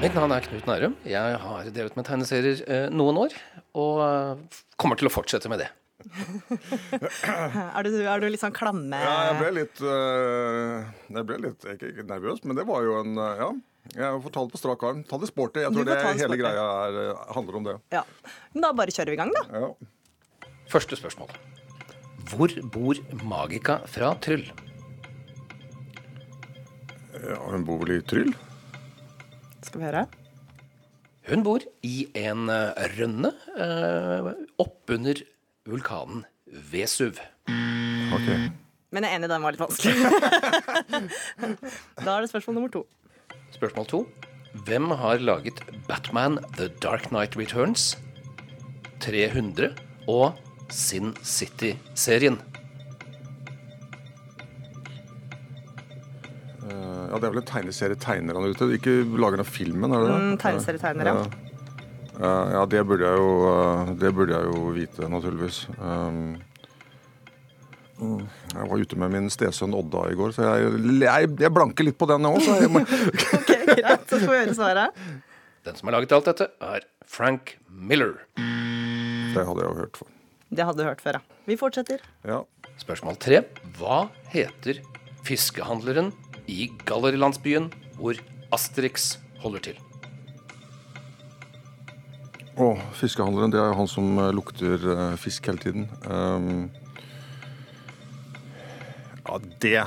[0.00, 0.96] Mitt navn er Knut Nærum.
[1.04, 3.36] Jeg har drevet med tegneserier eh, noen år,
[3.76, 5.68] og eh, kommer til å fortsette med det.
[7.76, 11.66] er, du, er, du, litt sånn klamme Ja, jeg ble litt uh, Jeg ble litt
[11.74, 13.50] ikke, ikke nervøs, men det var jo en uh, Ja.
[13.96, 14.98] Jeg får ta det på strak arm.
[15.08, 15.62] Ta det sporty.
[15.64, 16.98] Jeg tror det hele greia er,
[17.34, 17.72] handler om det.
[17.90, 18.02] Ja.
[18.52, 19.62] Men da bare kjører vi i gang, da.
[19.64, 20.50] Ja.
[20.70, 21.32] Første spørsmål.
[22.30, 24.44] Hvor bor Magika fra Tryll?
[27.24, 28.30] Ja, hun bor vel i Tryll?
[29.66, 30.04] Skal vi høre?
[31.30, 33.32] Hun bor i en eh, rønne
[34.62, 35.24] oppunder
[35.68, 36.24] vulkanen
[36.70, 37.20] Vesuv.
[38.14, 38.50] Okay.
[38.90, 39.94] Men jeg er enig, den var litt vanskelig.
[42.04, 42.84] da er det spørsmål nummer to.
[43.54, 44.00] Spørsmål to.
[44.66, 47.92] Hvem har laget Batman The Dark Night Returns,
[49.04, 49.76] 300
[50.10, 50.34] og
[50.74, 52.40] Sin City-serien?
[57.10, 58.68] Ja, Det er vel en tegneserietegner han er ute?
[58.76, 60.18] Ikke lager noen filmen, er det det?
[60.18, 61.49] Mm, tegneserietegner, ja.
[62.20, 62.34] Ja.
[62.54, 65.62] Ja, det burde jeg jo, eh, det burde jeg jo vite, naturligvis.
[65.78, 66.36] Um,
[67.96, 68.22] mm,
[68.54, 71.98] jeg var ute med min stesønn Odda i går, så jeg, jeg, jeg blanker litt
[72.00, 72.44] på den òg.
[72.72, 72.84] Må...
[73.40, 74.06] ok, greit.
[74.06, 75.02] Så får vi høre svaret.
[75.66, 78.18] Den som har laget alt dette, er Frank Miller.
[78.36, 80.16] Det hadde jeg jo hørt for.
[80.50, 81.42] Det hadde du hørt før, ja.
[81.46, 82.02] Vi fortsetter.
[82.26, 82.42] Ja.
[82.80, 83.42] Spørsmål tre.
[83.78, 84.80] Hva heter
[85.26, 86.10] fiskehandleren
[86.50, 88.18] i Gallerilandsbyen, hvor
[88.54, 89.78] Asterix holder til.
[92.58, 93.52] Å, fiskehandleren.
[93.52, 95.86] Det er jo han som eh, lukter uh, fisk hele tiden.
[96.06, 96.70] Um,
[99.20, 99.84] ja, det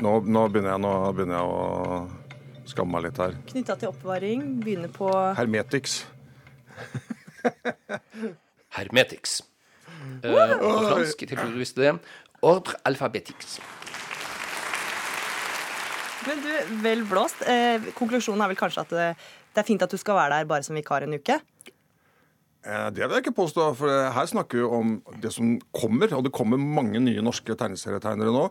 [0.00, 3.36] nå, nå, begynner jeg, nå, begynner jeg, å skamme meg litt her.
[3.52, 4.44] Knytta til oppvaring.
[4.64, 6.00] Begynner på Hermetix.
[8.78, 9.40] Hermetix.
[10.24, 11.94] Uh, på fransk, til du visste det.
[12.44, 13.56] Ordre alfabetics
[16.26, 16.50] Men du,
[16.84, 17.40] vel blåst.
[17.48, 19.06] Eh, konklusjonen er vel kanskje at det,
[19.52, 21.38] det, er fint at du skal være der bare som vikar en uke?
[22.64, 26.12] Eh, det vil jeg ikke påstå, for her snakker vi om det som kommer.
[26.16, 28.48] Og det kommer mange nye norske tegneserietegnere nå.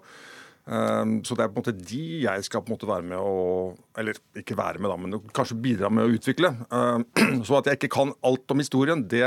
[0.63, 3.19] Um, så det er på en måte de jeg skal på en måte være med
[3.19, 6.54] å Eller ikke være med, da, men kanskje bidra med å utvikle.
[6.71, 7.04] Um,
[7.47, 9.26] så at jeg ikke kan alt om historien, det,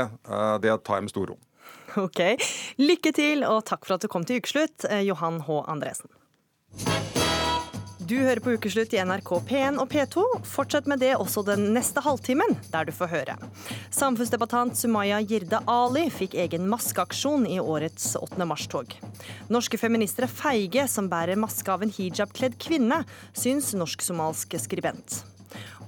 [0.63, 1.37] det tar jeg med stor ro.
[1.97, 2.23] Ok.
[2.81, 5.61] Lykke til, og takk for at du kom til ukeslutt, Johan H.
[5.69, 6.09] Andresen.
[8.07, 10.21] Du hører på Ukeslutt i NRK P1 og P2.
[10.47, 13.33] Fortsett med det også den neste halvtimen, der du får høre.
[13.91, 18.47] Samfunnsdebattant Sumaya Jirde Ali fikk egen maskeaksjon i årets 8.
[18.47, 18.95] mars-tog.
[19.51, 23.01] Norske feminister er feige som bærer maske av en hijabkledd kvinne,
[23.35, 25.19] syns norsk-somalsk skribent.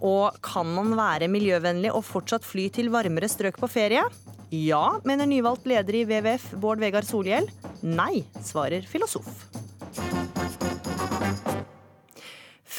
[0.04, 4.04] Og kan man være miljøvennlig og fortsatt fly til varmere strøk på ferie?
[4.52, 7.48] Ja, mener nyvalgt leder i WWF Bård Vegar Solhjell.
[7.80, 9.46] Nei, svarer filosof.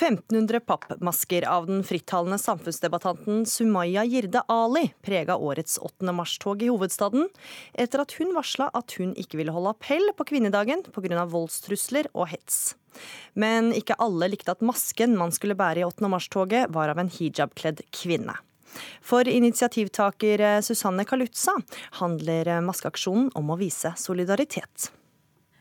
[0.01, 6.13] 1500 pappmasker av den frittalende samfunnsdebattanten Sumaya Jirde Ali prega årets 8.
[6.17, 7.27] mars-tog i hovedstaden,
[7.75, 11.27] etter at hun varsla at hun ikke ville holde appell på kvinnedagen pga.
[11.29, 12.79] voldstrusler og hets.
[13.35, 16.09] Men ikke alle likte at masken man skulle bære i 8.
[16.09, 18.39] mars-toget, var av en hijabkledd kvinne.
[19.05, 21.59] For initiativtaker Susanne Kalutza
[22.01, 24.89] handler maskeaksjonen om å vise solidaritet.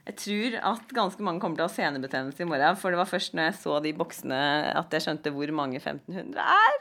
[0.08, 2.78] Jeg tror at ganske mange kommer til å ha senebetennelse i morgen.
[2.80, 4.42] For det var først når jeg så de boksene
[4.80, 6.80] at jeg skjønte hvor mange 1500 er.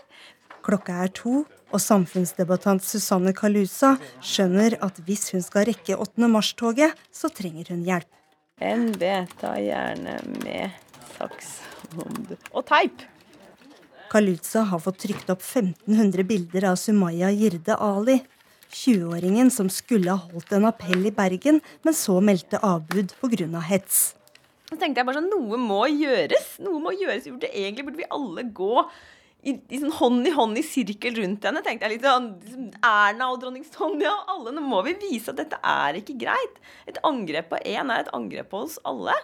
[0.64, 6.30] Klokka er to, og samfunnsdebattant Susanne Kalusa skjønner at hvis hun skal rekke 8.
[6.30, 8.08] mars-toget, så trenger hun hjelp.
[8.58, 9.04] NB,
[9.38, 10.74] ta gjerne med
[11.14, 11.60] saks
[12.52, 13.04] og teip.
[14.08, 18.18] Kaluza har fått trykt opp 1500 bilder av Sumaya Jirde Ali,
[18.72, 23.60] 20-åringen som skulle ha holdt en appell i Bergen, men så meldte avbud pga.
[23.68, 24.14] hets.
[24.68, 26.58] Så tenkte jeg bare sånn, Noe må gjøres.
[26.60, 27.28] Noe må gjøres.
[27.48, 28.82] Egentlig burde vi alle gå
[29.46, 31.62] i, i sånn hånd i hånd i sirkel rundt henne.
[31.64, 34.54] tenkte jeg litt sånn, liksom Erna og dronning Sonja og alle.
[34.56, 36.58] Nå må vi vise at dette er ikke greit.
[36.90, 39.14] Et angrep på én er et angrep på oss alle.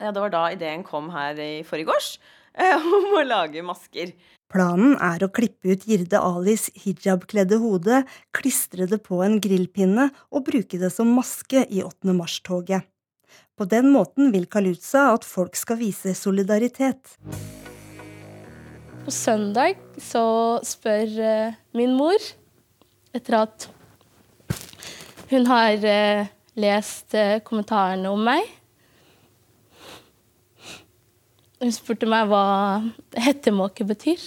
[0.00, 2.18] Ja, Det var da ideen kom her i forgårs
[2.54, 4.12] eh, om å lage masker.
[4.50, 8.00] Planen er å klippe ut Jirde Alis hijabkledde hode,
[8.34, 12.10] klistre det på en grillpinne og bruke det som maske i 8.
[12.18, 12.88] mars-toget.
[13.54, 17.14] På den måten vil Kaluza at folk skal vise solidaritet.
[19.04, 20.24] På søndag så
[20.66, 22.18] spør eh, min mor,
[23.14, 23.68] etter at
[25.30, 26.26] hun har eh,
[26.58, 28.50] lest eh, kommentarene om meg
[31.60, 32.42] Hun spurte meg hva
[33.20, 34.22] hettemåke betyr.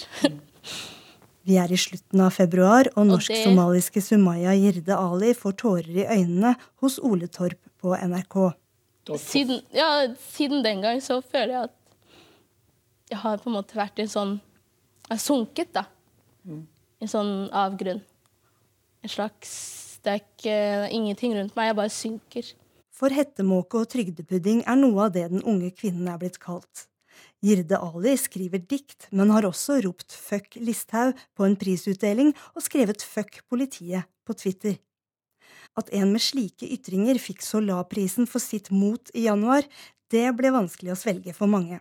[1.44, 6.54] Vi er i slutten av februar, og norsk-somaliske Sumaya Jirde Ali får tårer i øynene
[6.80, 8.38] hos Ole Torp på NRK.
[9.20, 11.74] Siden, ja, siden den gang så føler jeg at
[13.10, 14.30] jeg har på en måte vært i en sånn
[15.04, 15.82] Jeg har sunket, da.
[16.48, 18.00] I en sånn avgrunn.
[19.04, 19.52] En slags
[20.04, 20.56] Det er ikke
[20.96, 22.48] ingenting rundt meg, jeg bare synker.
[22.94, 26.86] For hettemåke og trygdepudding er noe av det den unge kvinnen er blitt kalt.
[27.44, 33.04] Jirde Ali skriver dikt, men har også ropt 'fuck Listhaug' på en prisutdeling og skrevet
[33.04, 34.78] 'fuck politiet' på Twitter.
[35.76, 39.66] At en med slike ytringer fikk Solar-prisen for sitt mot i januar,
[40.08, 41.80] det ble vanskelig å svelge for mange.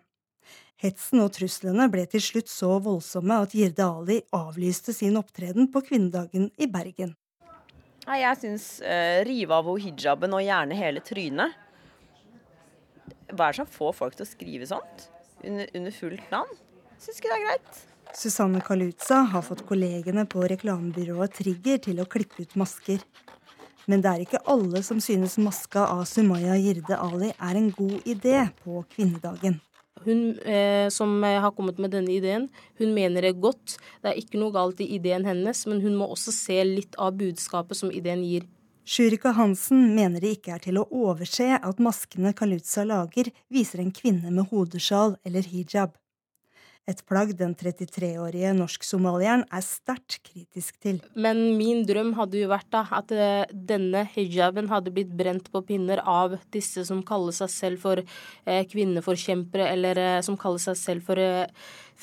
[0.84, 5.80] Hetsen og truslene ble til slutt så voldsomme at Jirde Ali avlyste sin opptreden på
[5.86, 7.16] kvinnedagen i Bergen.
[8.04, 11.56] Nei, jeg syns uh, rive av henne hijaben og gjerne hele trynet.
[13.32, 15.13] Hva er det som får folk til å skrive sånt?
[15.44, 16.62] Under, under fullt navn?
[17.02, 17.82] Syns ikke det er greit.
[18.14, 23.02] Susanne Kaluza har fått kollegene på reklamebyrået Trigger til å klippe ut masker.
[23.90, 28.08] Men det er ikke alle som synes maska av Sumaya Jirde Ali er en god
[28.08, 29.60] idé på kvinnedagen.
[30.04, 32.48] Hun eh, som har kommet med denne ideen,
[32.80, 33.78] hun mener det godt.
[34.04, 37.16] Det er ikke noe galt i ideen hennes, men hun må også se litt av
[37.20, 38.48] budskapet som ideen gir.
[38.86, 43.94] Shurika Hansen mener det ikke er til å overse at maskene Kaluza lager, viser en
[43.96, 45.94] kvinne med hodesjal eller hijab.
[46.84, 50.98] Et plagg den 33-årige norsk-somalieren er sterkt kritisk til.
[51.16, 55.62] Men min drøm hadde jo vært da at eh, denne hijaben hadde blitt brent på
[55.64, 60.76] pinner av disse som kaller seg selv for eh, kvinneforkjempere, eller eh, som kaller seg
[60.82, 61.48] selv for eh,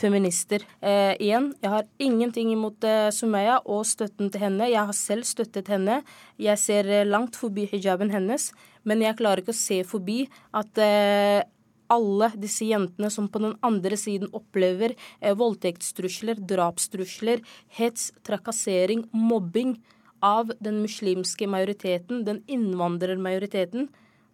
[0.01, 0.65] feminister.
[0.81, 4.73] Eh, igjen, jeg har ingenting imot eh, Sumaya og støtten til henne.
[4.73, 6.01] Jeg har selv støttet henne.
[6.41, 8.49] Jeg ser langt forbi hijaben hennes,
[8.89, 10.23] men jeg klarer ikke å se forbi
[10.57, 10.87] at
[11.91, 17.43] alle disse jentene som på den andre siden opplever eh, voldtektstrusler, drapstrusler,
[17.79, 19.77] hets, trakassering, mobbing
[20.25, 23.89] av den muslimske majoriteten, den innvandrermajoriteten.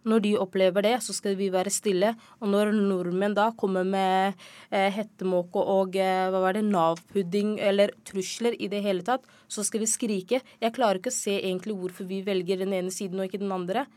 [0.07, 2.13] Når de opplever det, så skal vi være stille.
[2.39, 4.37] Og når nordmenn da kommer med
[4.71, 9.65] eh, hettemåke og eh, hva var det, Nav-pudding eller trusler i det hele tatt, så
[9.67, 10.41] skal vi skrike.
[10.63, 13.55] Jeg klarer ikke å se egentlig hvorfor vi velger den ene siden og ikke den
[13.55, 13.87] andre.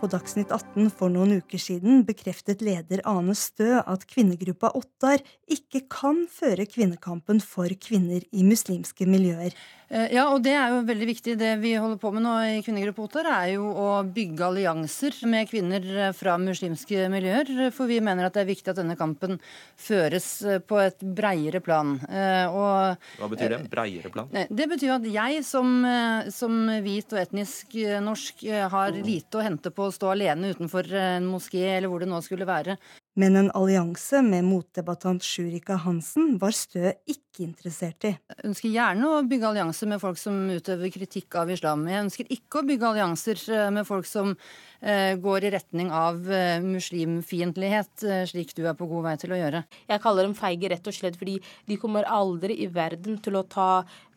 [0.00, 5.82] På Dagsnytt 18 for noen uker siden bekreftet leder Ane Stø at kvinnegruppa Ottar ikke
[5.92, 9.52] kan føre kvinnekampen for kvinner i muslimske miljøer.
[9.90, 11.34] Eh, ja, og det er jo veldig viktig.
[11.38, 15.48] Det vi holder på med nå i Kvinnegruppa Ottar, er jo å bygge allianser med
[15.50, 17.50] kvinner eh, fra muslimske miljøer.
[17.74, 19.40] For vi mener at det er viktig at denne kampen
[19.74, 21.96] føres eh, på et breiere plan.
[21.98, 23.60] Og, Hva betyr det?
[23.72, 24.30] Breiere plan?
[24.30, 25.82] Det betyr at jeg som,
[26.30, 31.64] som hvit og etnisk norsk har lite å hente på stå alene utenfor en moské
[31.76, 32.76] eller hvor det nå skulle være.
[33.18, 38.12] Men en allianse med motdebattant Sjurika Hansen var Stø ikke interessert i.
[38.14, 41.82] Jeg ønsker gjerne å bygge allianser med folk som utøver kritikk av islam.
[41.90, 46.22] Jeg ønsker ikke å bygge allianser eh, med folk som eh, går i retning av
[46.30, 49.66] eh, muslimfiendtlighet, slik du er på god vei til å gjøre.
[49.90, 53.46] Jeg kaller dem feige rett og slett fordi de kommer aldri i verden til å
[53.50, 53.70] ta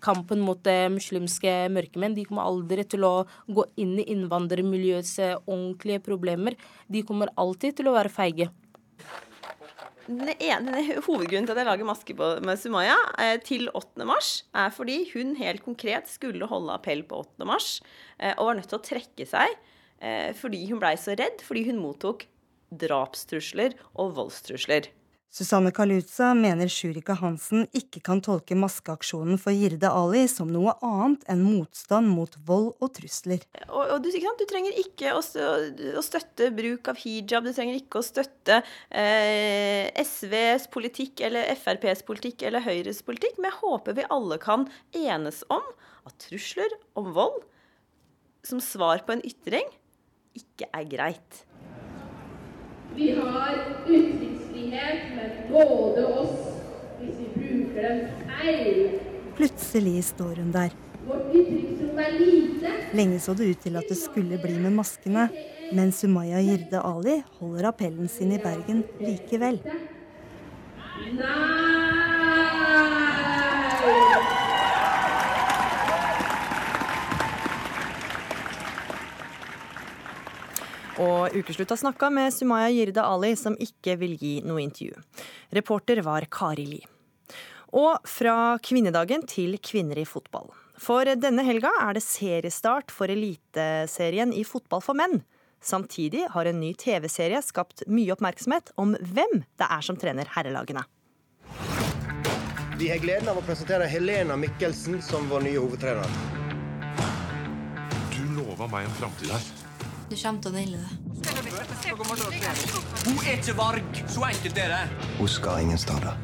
[0.05, 0.61] kampen mot
[0.93, 2.13] muslimske mørkemenn.
[2.13, 3.15] De kommer aldri til å
[3.49, 5.15] gå inn i innvandrermiljøets
[5.47, 6.59] ordentlige problemer.
[6.91, 8.53] De kommer alltid til å være feige.
[10.03, 14.03] Den ene hovedgrunnen til at jeg lager maske på, med Sumaya eh, til 8.
[14.07, 17.47] mars, er fordi hun helt konkret skulle holde appell på 8.
[17.47, 17.69] mars,
[18.19, 19.55] eh, og var nødt til å trekke seg
[20.03, 22.27] eh, fordi hun blei så redd fordi hun mottok
[22.83, 24.91] drapstrusler og voldstrusler.
[25.33, 31.23] Susanne Kaluza mener Shurika Hansen ikke kan tolke maskeaksjonen for Jirde Ali som noe annet
[31.33, 33.41] enn motstand mot vold og trusler.
[33.65, 38.05] Og, og du, du, trenger ikke å, støtte bruk av hijab, du trenger ikke å
[38.05, 38.59] støtte
[38.93, 44.67] eh, SVs politikk eller FrPs politikk eller Høyres politikk, men jeg håper vi alle kan
[44.93, 45.65] enes om
[46.05, 47.41] at trusler om vold
[48.45, 49.65] som svar på en ytring
[50.37, 51.41] ikke er greit.
[52.95, 53.55] Vi har
[53.87, 56.35] ytringsfrihet, men både oss
[56.99, 58.99] hvis vi bruker den feil.
[59.37, 60.75] Plutselig står hun der.
[61.07, 65.25] Vårt ytringsrom er lite, Lenge så det ut til at det skulle bli med maskene,
[65.73, 69.57] men Sumaya Jirde Ali holder appellen sin i Bergen likevel.
[81.01, 84.99] Og Ukeslutt har snakka med Sumaya Jirde Ali, som ikke vil gi noe intervju.
[85.57, 86.81] Reporter var Kari Li.
[87.73, 90.51] Og fra kvinnedagen til kvinner i fotball.
[90.77, 95.23] For denne helga er det seriestart for Eliteserien i fotball for menn.
[95.63, 100.83] Samtidig har en ny TV-serie skapt mye oppmerksomhet om hvem det er som trener herrelagene.
[102.77, 106.17] Vi har gleden av å presentere Helena Mikkelsen som vår nye hovedtrener.
[108.11, 109.62] Du lova meg en framtid her.
[110.09, 110.91] Du kommer til å naile det.
[113.03, 114.01] Hun er ikke varg!
[114.11, 115.07] Så enkelt er det.
[115.17, 116.17] Hun skal ingen steder.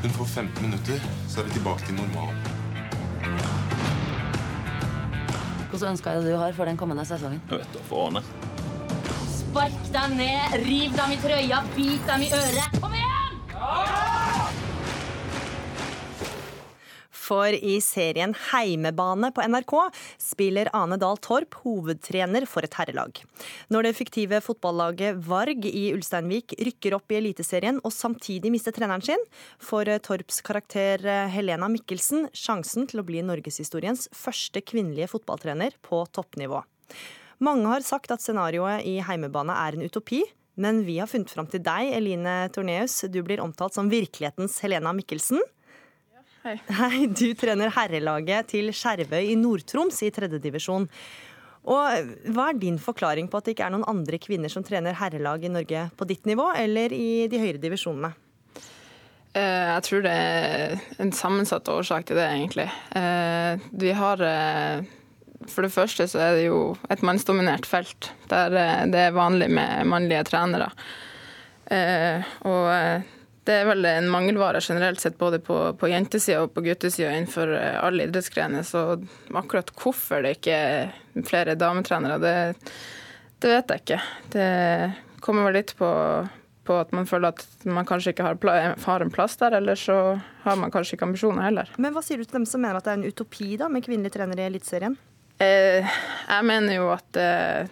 [0.00, 2.40] Hun får 15 minutter, så er vi tilbake til normalen.
[5.70, 7.42] Hvilke ønsker er det du har for den kommende sesongen?
[7.50, 8.22] Jeg vet da faen,
[9.36, 12.80] Spark dem ned, riv dem i trøya, bit dem i øret.
[12.80, 13.19] Kom igjen!
[17.30, 19.74] For i serien Heimebane på NRK
[20.18, 23.20] spiller Ane Dahl Torp hovedtrener for et herrelag.
[23.70, 29.04] Når det fiktive fotballaget Varg i Ulsteinvik rykker opp i Eliteserien og samtidig mister treneren
[29.06, 29.22] sin,
[29.62, 36.64] får Torps karakter Helena Mikkelsen sjansen til å bli norgeshistoriens første kvinnelige fotballtrener på toppnivå.
[37.46, 40.24] Mange har sagt at scenarioet i Heimebane er en utopi.
[40.60, 42.98] Men vi har funnet fram til deg, Eline Torneus.
[43.08, 45.38] Du blir omtalt som virkelighetens Helena Mikkelsen.
[46.44, 46.54] Hei.
[46.72, 50.86] Hei, Du trener herrelaget til Skjervøy i Nord-Troms i tredjedivisjon.
[51.68, 54.96] Og Hva er din forklaring på at det ikke er noen andre kvinner som trener
[54.96, 58.14] herrelag i Norge på ditt nivå, eller i de høyere divisjonene?
[59.36, 62.70] Eh, Jeg tror det er en sammensatt årsak til det, egentlig.
[62.96, 64.88] Eh, Vi har eh,
[65.46, 69.50] For det første så er det jo et mannsdominert felt, der eh, det er vanlig
[69.52, 70.72] med mannlige trenere.
[71.70, 73.02] Eh, Og eh,
[73.48, 77.54] det er vel en mangelvare generelt sett både på, på jentesida og på guttesida innenfor
[77.56, 78.66] eh, alle idrettsgrener.
[78.66, 78.82] Så
[79.32, 82.34] akkurat hvorfor det ikke er flere dametrenere, det,
[83.40, 84.00] det vet jeg ikke.
[84.34, 84.50] Det
[85.24, 85.90] kommer vel litt på,
[86.68, 89.96] på at man føler at man kanskje ikke har, har en plass der, eller så
[90.44, 91.72] har man kanskje ikke ambisjoner heller.
[91.80, 93.86] Men hva sier du til dem som mener at det er en utopi da, med
[93.88, 94.98] kvinnelige trenere i Eliteserien?
[95.40, 95.86] Eh,
[96.28, 97.68] jeg mener jo at, eh,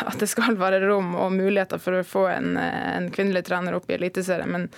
[0.00, 3.76] at det skal være rom og muligheter for å få en, eh, en kvinnelig trener
[3.76, 4.48] opp i Eliteserien.
[4.48, 4.70] Men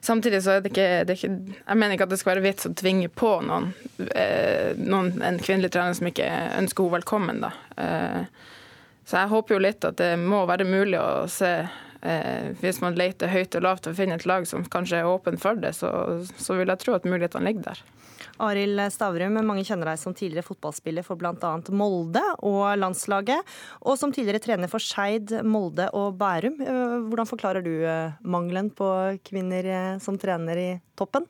[0.00, 2.46] samtidig så er det ikke, det er ikke Jeg mener ikke at det skal være
[2.48, 3.72] vits å tvinge på noen,
[4.82, 6.26] noen en kvinnelig trener som ikke
[6.58, 7.40] ønsker henne velkommen.
[7.40, 7.50] Da.
[9.06, 11.68] Så jeg håper jo litt at det må være mulig å se
[12.60, 15.54] Hvis man leter høyt og lavt og finner et lag som kanskje er åpen for
[15.54, 17.80] det, så, så vil jeg tro at mulighetene ligger der.
[18.42, 21.52] Arild Stavrum, mange kjenner deg som tidligere fotballspiller for bl.a.
[21.72, 26.60] Molde og landslaget, og som tidligere trener for Skeid, Molde og Bærum.
[26.60, 28.90] Eh, Hvordan forklarer du eh, mangelen på
[29.26, 31.26] kvinner eh, som trener i toppen?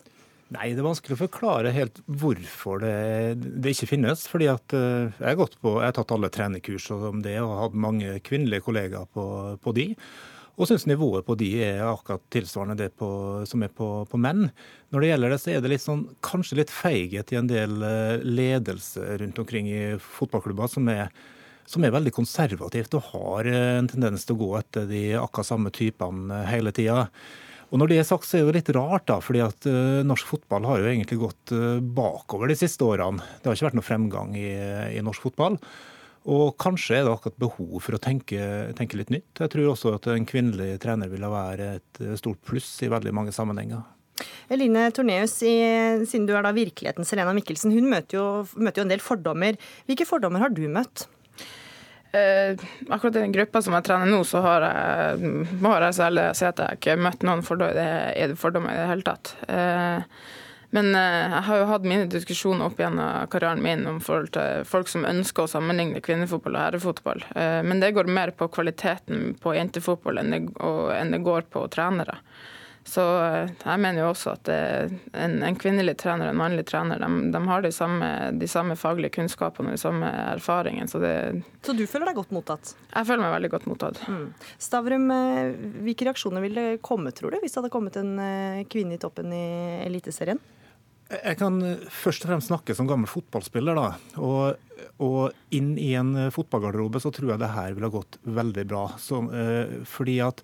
[0.55, 2.95] Nei, det er vanskelig å forklare helt hvorfor det,
[3.43, 4.29] det ikke finnes.
[4.31, 8.21] fordi at jeg har, på, jeg har tatt alle trenerkurs om det og hatt mange
[8.23, 9.27] kvinnelige kollegaer på,
[9.59, 9.89] på de.
[10.57, 13.09] Og syns nivået på de er akkurat tilsvarende det på,
[13.49, 14.47] som er på, på menn.
[14.93, 17.75] Når det gjelder det, så er det litt sånn, kanskje litt feighet i en del
[17.85, 21.11] eh, ledelse rundt omkring i fotballklubber som er,
[21.69, 25.51] som er veldig konservativt og har eh, en tendens til å gå etter de akkurat
[25.51, 27.05] samme typene eh, hele tida.
[27.69, 29.67] Og når det er sagt, så er det litt rart, da, fordi at
[30.07, 31.51] norsk fotball har jo egentlig gått
[31.99, 33.19] bakover de siste årene.
[33.43, 34.53] Det har ikke vært noe fremgang i,
[34.95, 35.59] i norsk fotball.
[36.27, 38.39] Og kanskje er det akkurat behov for å tenke,
[38.79, 39.31] tenke litt nytt.
[39.39, 43.35] Jeg tror også at en kvinnelig trener ville være et stort pluss i veldig mange
[43.35, 43.85] sammenhenger.
[44.51, 48.95] Eline Torneus, siden du er da virkelighetens Helena Mikkelsen, hun møter jo, møter jo en
[48.95, 49.59] del fordommer.
[49.87, 51.07] Hvilke fordommer har du møtt?
[52.17, 52.57] Eh,
[52.89, 56.63] akkurat i den gruppa som jeg trener nå, så har jeg, må jeg si at
[56.63, 59.35] jeg ikke har møtt noen fordommer, fordommer i det hele tatt.
[59.53, 60.23] Eh,
[60.75, 64.67] men eh, jeg har jo hatt mine diskusjoner opp gjennom karrieren min om forhold til
[64.67, 67.23] folk som ønsker å sammenligne kvinnefotball og herrefotball.
[67.39, 72.19] Eh, men det går mer på kvaliteten på jentefotball enn det, går på trenere.
[72.87, 77.01] Så eh, jeg mener jo også at en, en kvinnelig trener og en mannlig trener
[77.03, 80.91] de, de har de samme, de samme faglige kunnskapene og de samme erfaringene.
[80.91, 81.01] Så,
[81.67, 82.75] Så du føler deg godt mottatt?
[82.93, 84.03] jeg føler meg veldig godt mottatt.
[84.63, 85.55] Stavrum, eh,
[85.87, 88.15] hvilke reaksjoner ville komme, tror du, hvis det hadde kommet en
[88.71, 89.47] kvinne i toppen i
[89.87, 90.43] Eliteserien?
[91.07, 93.79] Jeg kan eh, først og fremst snakke som gammel fotballspiller.
[93.79, 98.19] da, og, og inn i en eh, fotballgarderobe så tror jeg det her ville gått
[98.27, 98.89] veldig bra.
[98.99, 100.43] Så, eh, fordi at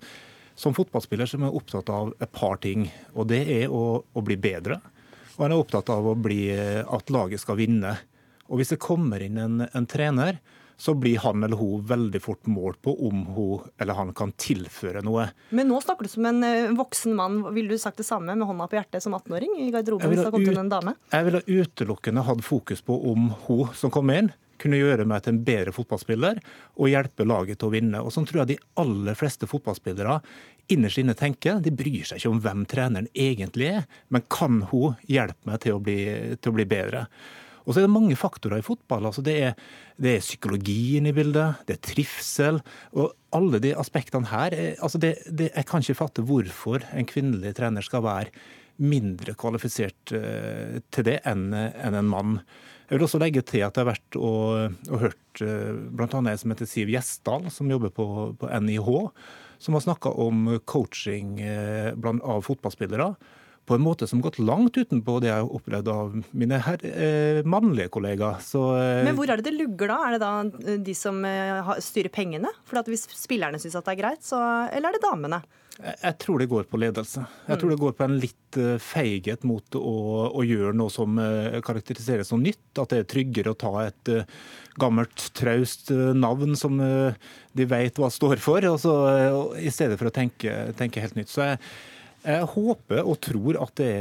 [0.54, 2.86] som fotballspiller så er man opptatt av et par ting.
[3.16, 4.78] Og det er å, å bli bedre,
[5.36, 7.96] og en er opptatt av å bli, eh, at laget skal vinne.
[8.52, 10.38] Og hvis det kommer inn en, en trener
[10.76, 15.02] så blir han eller hun veldig fort målt på om hun eller han kan tilføre
[15.06, 15.28] noe.
[15.50, 17.40] Men nå snakker du som en eh, voksen mann.
[17.54, 20.28] Ville du sagt det samme med hånda på hjertet som 18-åring i garderoben hvis det
[20.28, 20.96] hadde kommet inn en dame?
[21.12, 25.34] Jeg ville utelukkende hatt fokus på om hun som kom inn, kunne gjøre meg til
[25.34, 26.38] en bedre fotballspiller
[26.78, 28.02] og hjelpe laget til å vinne.
[28.02, 30.20] Og Sånn tror jeg de aller fleste fotballspillere
[30.72, 31.60] innerst inne tenker.
[31.62, 35.78] De bryr seg ikke om hvem treneren egentlig er, men kan hun hjelpe meg til
[35.78, 36.02] å bli,
[36.38, 37.06] til å bli bedre?
[37.64, 39.06] Og så er det mange faktorer i fotball.
[39.06, 39.52] altså det er,
[40.00, 42.60] det er psykologien i bildet, det er trivsel.
[42.92, 47.54] Og alle de aspektene her altså det, det, Jeg kan ikke fatte hvorfor en kvinnelig
[47.58, 48.32] trener skal være
[48.82, 52.38] mindre kvalifisert uh, til det enn en, mann.
[52.88, 56.08] Jeg vil også legge til at jeg har vært og, og hørt uh, bl.a.
[56.08, 58.06] en som heter Siv Gjesdal, som jobber på,
[58.40, 58.90] på NIH,
[59.62, 61.36] som har snakka om coaching
[62.00, 63.12] blant, av fotballspillere
[63.66, 66.82] på en måte som har gått langt utenpå det jeg har opplevd av mine her,
[66.82, 68.40] eh, mannlige kollegaer.
[68.42, 69.98] Så, eh, Men hvor er det det lugger da?
[70.06, 72.50] Er det da eh, de som eh, styrer pengene?
[72.66, 74.40] For Hvis spillerne syns det er greit, så,
[74.72, 75.42] eller er det damene?
[75.78, 77.22] Jeg, jeg tror det går på ledelse.
[77.46, 79.94] Jeg tror det går på en litt uh, feighet mot å,
[80.28, 82.60] å, gjøre noe som uh, karakteriseres som nytt.
[82.76, 84.12] At det er tryggere å ta et
[84.76, 88.92] gammelt, traust navn som de vet hva står for, og så,
[89.60, 91.28] i stedet for å tenke, tenke helt nytt.
[91.32, 91.58] Så jeg,
[92.22, 93.92] jeg håper og tror at det,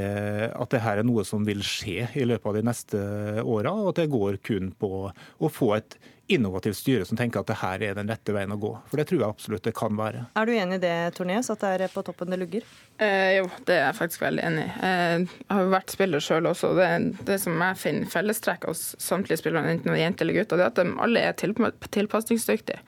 [0.53, 3.03] at det, her er noe som vil skje i løpet av de neste
[3.41, 5.97] åra, og at det går kun på å få et
[6.31, 8.71] innovativt styre som tenker at det her er den rette veien å gå.
[8.87, 10.23] For det tror jeg absolutt det kan være.
[10.39, 12.67] Er du enig i det, Tornes, at det er på toppen det lugger?
[13.01, 14.73] Eh, jo, det er jeg faktisk veldig enig i.
[14.87, 16.73] Eh, jeg har jo vært spiller sjøl også.
[16.77, 16.89] Det,
[17.27, 20.67] det som jeg finner fellestrekk hos samtlige spillere, enten det er jenter eller gutter, det
[20.67, 22.79] er at de alle er tilpasningsdyktige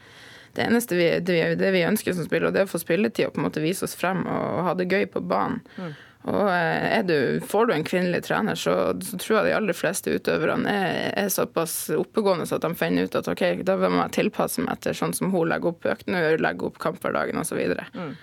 [0.53, 3.35] det eneste vi, det, det vi, ønsker som spiller, det er å få spilletid og
[3.35, 5.63] på en måte vise oss frem og ha det gøy på banen.
[5.77, 5.93] Mm.
[6.23, 10.13] Og eh, du, Får du en kvinnelig trener, så, så, tror jeg de aller fleste
[10.13, 14.15] utøverne er, er såpass oppegående så at de finner ut at ok, da må jeg
[14.21, 17.59] tilpasse meg til sånn som hun legger opp øktene, legger opp kamphverdagen osv.
[17.91, 18.13] Mm.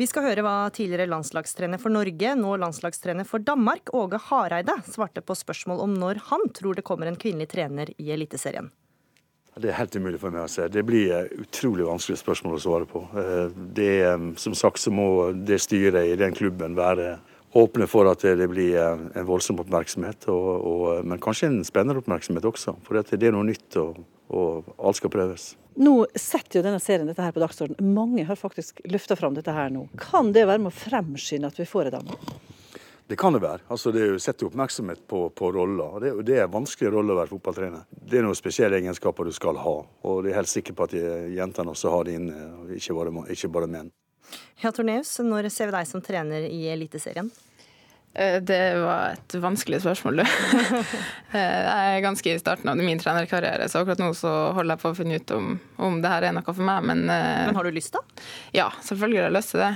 [0.00, 5.20] Vi skal høre hva tidligere landslagstrener for Norge, nå landslagstrener for Danmark, Åge Hareide, svarte
[5.20, 8.70] på spørsmål om når han tror det kommer en kvinnelig trener i Eliteserien.
[9.58, 10.68] Det er helt umulig for meg å se.
[10.70, 13.02] Det blir utrolig vanskelig spørsmål å svare på.
[13.18, 17.16] Eh, det er, som sagt så må det styret i den klubben være
[17.58, 22.46] åpne for at det blir en voldsom oppmerksomhet, og, og, men kanskje en spennende oppmerksomhet
[22.46, 22.76] også.
[22.86, 23.98] For det er noe nytt, og,
[24.30, 25.54] og alt skal prøves.
[25.80, 27.90] Nå setter jo denne serien dette her på dagsordenen.
[27.94, 29.86] Mange har faktisk løfta fram dette her nå.
[29.98, 32.18] Kan det være med å fremskynde at vi får et dame?
[33.10, 33.64] Det kan det være.
[33.66, 35.96] Altså, det er jo Sette oppmerksomhet på, på roller.
[35.98, 37.88] Det, det er en vanskelig rolle å være fotballtrener.
[37.90, 39.72] Det er noen spesielle egenskaper du skal ha.
[40.06, 42.44] Og jeg er helt sikker på at jentene også har det inne,
[42.76, 43.90] ikke bare, ikke bare menn.
[44.62, 47.32] Ja, Torneus, når ser vi deg som trener i Eliteserien?
[48.14, 50.24] Eh, det var et vanskelig spørsmål, du.
[51.30, 54.82] Eh, jeg er ganske i starten av min trenerkarriere, så akkurat nå så holder jeg
[54.82, 56.88] på å finne ut om, om det her er noe for meg.
[56.90, 58.24] Men, eh, men har du lyst, da?
[58.56, 59.70] Ja, selvfølgelig har jeg lyst til det.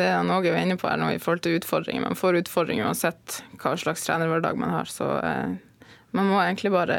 [0.00, 2.06] Det er noe vi er inne på her nå i forhold til utfordringer.
[2.06, 4.88] Man får utfordringer uansett hva slags trenerhverdag man har.
[4.88, 5.10] Så
[6.14, 6.96] man må egentlig bare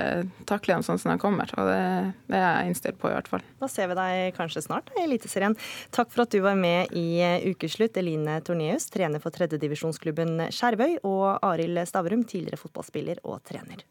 [0.49, 1.51] takle dem sånn som de kommer.
[1.55, 1.79] Og det,
[2.27, 3.45] det, er jeg innstilt på, i hvert fall.
[3.61, 5.55] Da ser vi deg kanskje snart i Eliteserien.
[5.95, 11.45] Takk for at du var med i Ukeslutt, Eline Torneus, trener for tredjedivisjonsklubben Skjervøy, og
[11.47, 13.85] Arild Stavrum, tidligere fotballspiller og trener.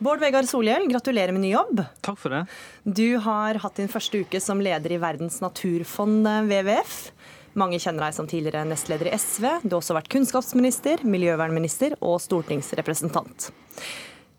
[0.00, 1.82] Bård Vegar Solhjell, gratulerer med ny jobb.
[2.00, 2.44] Takk for det.
[2.88, 6.94] Du har hatt din første uke som leder i Verdens naturfond, WWF.
[7.58, 9.46] Mange kjenner deg som tidligere nestleder i SV.
[9.64, 13.50] Du har også vært kunnskapsminister, miljøvernminister og stortingsrepresentant.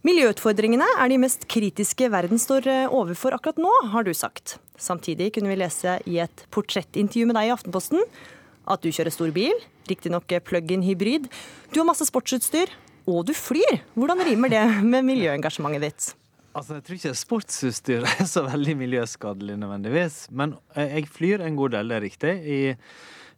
[0.07, 4.55] Miljøutfordringene er de mest kritiske verden står eh, overfor akkurat nå, har du sagt.
[4.81, 8.01] Samtidig kunne vi lese i et portrettintervju med deg i Aftenposten
[8.71, 9.53] at du kjører stor bil,
[9.89, 11.27] riktignok plug-in hybrid.
[11.73, 12.71] Du har masse sportsutstyr,
[13.09, 13.81] og du flyr.
[13.97, 16.09] Hvordan rimer det med miljøengasjementet ditt?
[16.51, 20.25] Altså, Jeg tror ikke sportsutstyr er så veldig miljøskadelig nødvendigvis.
[20.35, 22.33] Men eh, jeg flyr en god del, det er riktig.
[22.41, 22.61] I,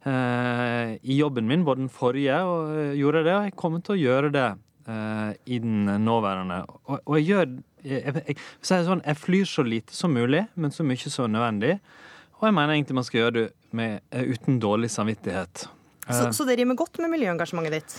[0.08, 3.96] uh, i jobben min, både den forrige, og uh, gjorde det, og jeg kommer til
[3.96, 4.48] å gjøre det
[4.90, 6.64] uh, i den nåværende.
[6.88, 7.46] Og, og jeg gjør
[7.84, 8.26] jeg, jeg,
[8.64, 11.78] jeg, sånn, jeg, flyr så lite som mulig, men så mye som nødvendig.
[12.40, 15.68] Og jeg mener egentlig man skal gjøre det med, uten dårlig samvittighet.
[16.04, 17.98] Så, så det rimer godt med miljøengasjementet ditt?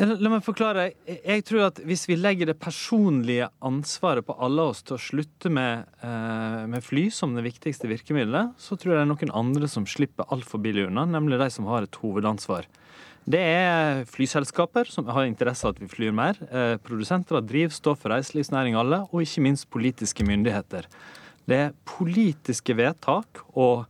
[0.00, 0.86] La meg forklare.
[1.04, 5.50] Jeg tror at Hvis vi legger det personlige ansvaret på alle oss til å slutte
[5.52, 9.68] med, eh, med fly som det viktigste virkemidlet, så tror jeg det er noen andre
[9.68, 12.64] som slipper altfor billig unna, nemlig de som har et hovedansvar.
[13.28, 18.02] Det er flyselskaper som har interesse av at vi flyr mer, eh, produsenter av drivstoff,
[18.02, 20.86] reiselivsnæring alle, og ikke minst politiske myndigheter.
[21.46, 23.86] Det er politiske vedtak og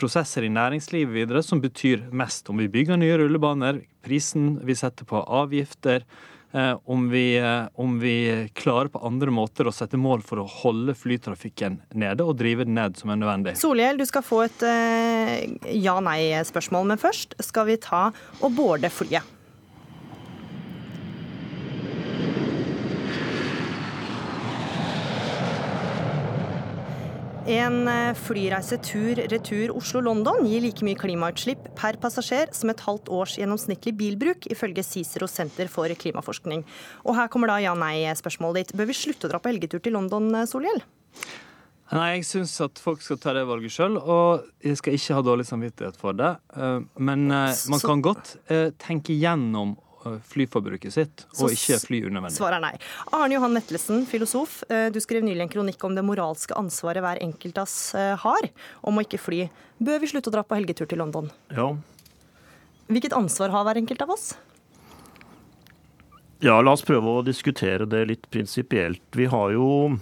[0.00, 2.48] prosesser i næringslivet videre som betyr mest.
[2.50, 6.04] Om vi bygger nye rullebaner, prisen vi setter på avgifter,
[6.52, 10.48] eh, om, vi, eh, om vi klarer på andre måter å sette mål for å
[10.60, 13.56] holde flytrafikken nede og drive den ned som er nødvendig.
[13.60, 15.44] Solhjell, du skal få et eh,
[15.80, 18.08] ja-nei-spørsmål, men først skal vi ta
[18.40, 19.36] og borde flyet.
[27.50, 33.34] En eh, flyreise tur-retur Oslo-London gir like mye klimautslipp per passasjer som et halvt års
[33.40, 36.62] gjennomsnittlig bilbruk, ifølge Cicero Senter for klimaforskning.
[37.02, 38.76] Og her kommer da ja-nei-spørsmålet ditt.
[38.78, 40.78] Bør vi slutte å dra på helgetur til London, eh, Solhjell?
[41.90, 45.26] Nei, jeg syns at folk skal ta det valget sjøl, og jeg skal ikke ha
[45.26, 46.36] dårlig samvittighet for det.
[46.54, 48.36] Eh, Men man kan godt
[48.78, 49.89] tenke gjennom eh,
[50.30, 52.36] flyforbruket sitt, Så og ikke fly unødvendig.
[52.38, 52.72] Svaret er nei.
[53.12, 54.62] Arne Johan Vetlesen, filosof.
[54.70, 58.16] eh, Du skrev nylig en kronikk om det moralske ansvaret hver enkelt av oss eh,
[58.16, 58.50] har
[58.82, 59.42] om å ikke fly.
[59.80, 61.30] Bør vi slutte å dra på helgetur til London?
[61.50, 61.74] Ja.
[62.90, 64.32] Hvilket ansvar har hver enkelt av oss?
[66.40, 69.02] ja, la oss prøve å diskutere det litt prinsipielt.
[69.12, 69.98] Vi har jo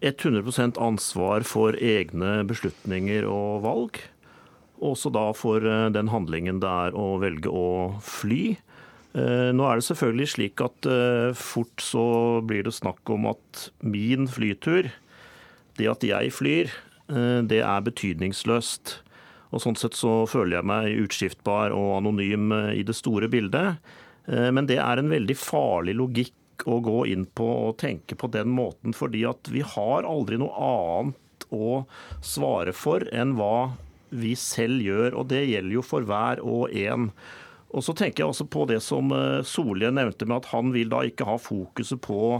[0.00, 3.98] 100% ansvar for egne beslutninger og valg.
[4.84, 7.66] Også da for eh, den handlingen det er å velge å
[8.04, 8.56] fly.
[9.14, 12.04] Eh, Nå er det selvfølgelig slik at eh, fort så
[12.46, 14.90] blir det snakk om at min flytur,
[15.78, 16.72] det at jeg flyr,
[17.12, 18.96] eh, det er betydningsløst.
[19.54, 23.78] Og Sånn sett så føler jeg meg utskiftbar og anonym i det store bildet.
[24.26, 28.50] Men det er en veldig farlig logikk å gå inn på og tenke på den
[28.50, 31.84] måten, fordi at vi har aldri noe annet å
[32.24, 33.76] svare for enn hva
[34.10, 37.12] vi selv gjør, og det gjelder jo for hver og en.
[37.74, 40.92] Og så tenker jeg også på det som eh, Solhjell nevnte med at han vil
[40.92, 42.38] da ikke ha fokuset på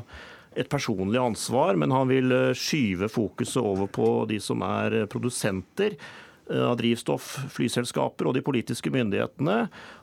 [0.55, 5.11] et personlig ansvar, men han vil eh, skyve fokuset over på de som er eh,
[5.11, 5.99] produsenter
[6.45, 7.25] av drivstoff,
[7.55, 9.55] flyselskaper og de politiske myndighetene.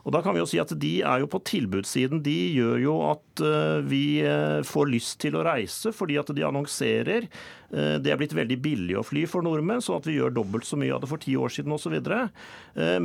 [0.02, 2.18] Og da kan vi jo si at De er jo på tilbudssiden.
[2.26, 3.42] De gjør jo at
[3.86, 4.26] vi
[4.66, 7.28] får lyst til å reise fordi at de annonserer.
[7.70, 10.80] Det er blitt veldig billig å fly for nordmenn, sånn at vi gjør dobbelt så
[10.82, 11.94] mye av det for ti år siden osv.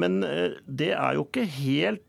[0.02, 0.18] Men
[0.66, 2.07] det er jo ikke helt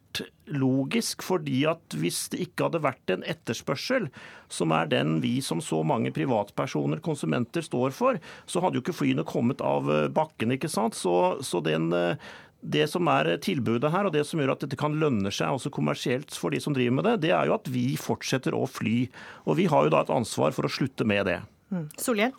[0.51, 4.09] logisk, fordi at hvis det ikke hadde vært en etterspørsel,
[4.53, 8.97] som er den vi som så mange privatpersoner, konsumenter, står for, så hadde jo ikke
[8.97, 10.55] flyene kommet av eh, bakken.
[10.57, 10.97] ikke sant?
[10.99, 12.17] Så, så den, eh,
[12.61, 15.73] det som er tilbudet her, og det som gjør at dette kan lønne seg også
[15.75, 19.07] kommersielt for de som driver med det, det er jo at vi fortsetter å fly.
[19.47, 21.41] Og vi har jo da et ansvar for å slutte med det.
[21.75, 21.89] Mm.
[22.01, 22.37] Solhjell?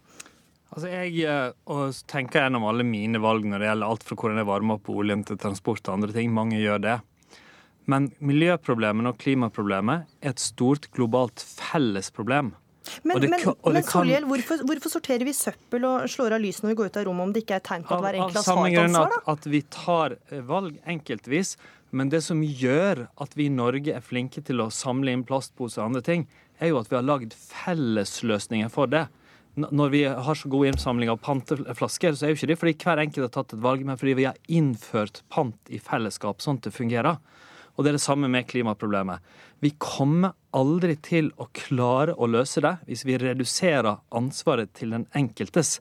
[0.69, 4.41] Altså jeg eh, og tenker gjennom alle mine valg når det gjelder alt fra hvordan
[4.41, 6.33] jeg varmer opp oljen til transport og andre ting.
[6.35, 6.97] Mange gjør det.
[7.89, 12.53] Men miljøproblemene og klimaproblemet er et stort globalt fellesproblem.
[13.03, 16.63] Men, det men, men kan- Solhjell, hvorfor, hvorfor sorterer vi søppel og slår av lyset
[16.63, 18.49] når vi går ut av rommet, om det ikke er tegn på at hver enkelt
[18.49, 19.17] har et ansvar?
[19.19, 21.55] at, at vi tar eh, valg enkeltvis.
[21.91, 25.81] Men det som gjør at vi i Norge er flinke til å samle inn plastposer
[25.81, 26.27] og andre ting,
[26.61, 29.07] er jo at vi har lagd fellesløsninger for det.
[29.59, 33.01] Når vi har så god innsamling av panteflasker, så er jo ikke det fordi hver
[33.01, 36.69] enkelt har tatt et valg, men fordi vi har innført pant i fellesskap, sånn at
[36.69, 37.17] det fungerer.
[37.79, 39.23] Og det er det samme med klimaproblemet.
[39.63, 45.05] Vi kommer aldri til å klare å løse det hvis vi reduserer ansvaret til den
[45.15, 45.77] enkeltes.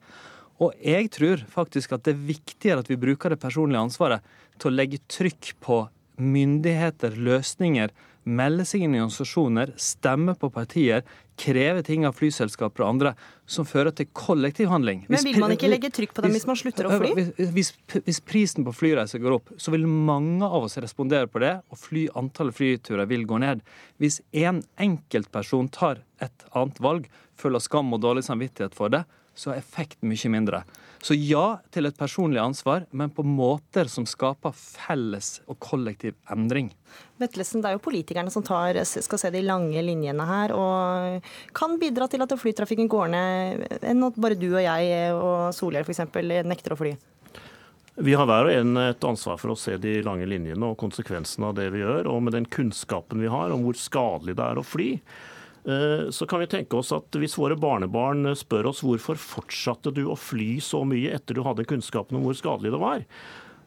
[0.62, 4.30] Og jeg tror faktisk at det er viktigere at vi bruker det personlige ansvaret
[4.62, 5.80] til å legge trykk på
[6.22, 7.90] myndigheter, løsninger,
[8.28, 11.04] melde seg inn i organisasjoner, stemme på partier,
[11.38, 13.12] kreve ting av flyselskaper og andre
[13.48, 15.04] som fører til kollektiv handling.
[15.08, 17.12] Men vil man ikke legge trykk på dem hvis man slutter å fly?
[17.16, 17.70] Hvis, hvis,
[18.08, 21.80] hvis prisen på flyreiser går opp, så vil mange av oss respondere på det, og
[21.80, 23.62] fly, antallet flyturer vil gå ned.
[24.02, 27.08] Hvis en enkeltperson tar et annet valg,
[27.38, 29.04] føler skam og dårlig samvittighet for det,
[29.38, 30.62] så er effekten mye mindre.
[30.98, 36.72] Så ja til et personlig ansvar, men på måter som skaper felles og kollektiv endring.
[37.22, 41.78] Vetlesen, det er jo politikerne som tar, skal se de lange linjene her, og kan
[41.78, 46.02] bidra til at flytrafikken går ned, enn at bare du og jeg og Solhjell f.eks.
[46.48, 46.96] nekter å fly.
[47.98, 51.48] Vi har hver og en et ansvar for å se de lange linjene og konsekvensene
[51.48, 52.06] av det vi gjør.
[52.12, 54.92] Og med den kunnskapen vi har om hvor skadelig det er å fly,
[55.68, 60.16] så kan vi tenke oss at hvis våre barnebarn spør oss hvorfor fortsatte du å
[60.16, 63.04] fly så mye etter du hadde kunnskapen om hvor skadelig det var,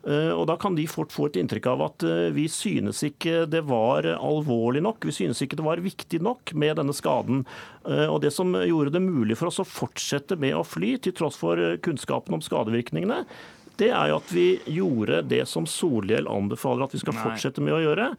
[0.08, 3.46] Eh, Og Da kan de fort få et inntrykk av at eh, vi synes ikke
[3.50, 5.06] det var alvorlig nok.
[5.06, 7.46] Vi synes ikke det var viktig nok med denne skaden.
[7.86, 11.14] Eh, Og Det som gjorde det mulig for oss å fortsette med å fly, til
[11.14, 13.26] tross for eh, kunnskapen om skadevirkningene,
[13.80, 14.46] det er jo at vi
[14.76, 17.24] gjorde det som Solhjell anbefaler at vi skal Nei.
[17.24, 18.10] fortsette med å gjøre.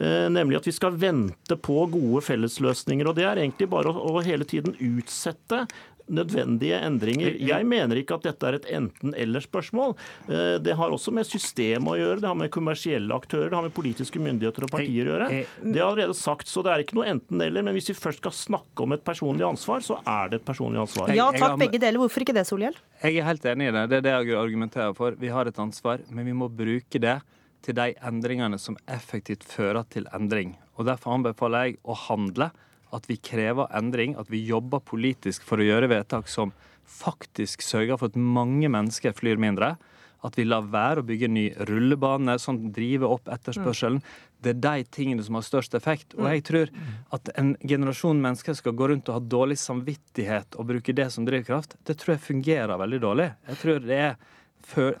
[0.00, 3.06] eh, Nemlig at vi skal vente på gode fellesløsninger.
[3.06, 5.66] Og det er egentlig bare å, å hele tiden utsette
[6.12, 7.34] nødvendige endringer.
[7.40, 9.94] Jeg mener ikke at dette er et enten-eller-spørsmål.
[10.28, 13.62] Eh, Det har også med system å gjøre, det har med kommersielle aktører, det har
[13.66, 15.28] med politiske myndigheter og partier å gjøre.
[15.64, 17.62] Det er allerede sagt, så det er ikke noe enten-eller.
[17.64, 20.80] Men hvis vi først skal snakke om et personlig ansvar, så er det et personlig
[20.84, 21.12] ansvar.
[21.16, 21.98] Ja takk, begge deler.
[22.02, 22.76] Hvorfor ikke det, Solhjell?
[23.02, 23.88] Jeg er helt enig i det.
[23.90, 25.12] Det er det jeg argumenterer for.
[25.18, 27.20] Vi har et ansvar, men vi må bruke det
[27.62, 30.56] til de endringene som effektivt fører til endring.
[30.78, 32.50] Og Derfor anbefaler jeg å handle.
[32.92, 36.52] At vi krever endring, at vi jobber politisk for å gjøre vedtak som
[36.92, 39.76] faktisk sørger for at mange mennesker flyr mindre.
[40.22, 43.98] At vi lar være å bygge ny rullebane, som drive opp etterspørselen.
[44.42, 46.14] Det er de tingene som har størst effekt.
[46.14, 46.70] Og jeg tror
[47.16, 51.26] at en generasjon mennesker skal gå rundt og ha dårlig samvittighet og bruke det som
[51.26, 53.32] drivkraft, det tror jeg fungerer veldig dårlig.
[53.50, 54.14] Jeg tror det er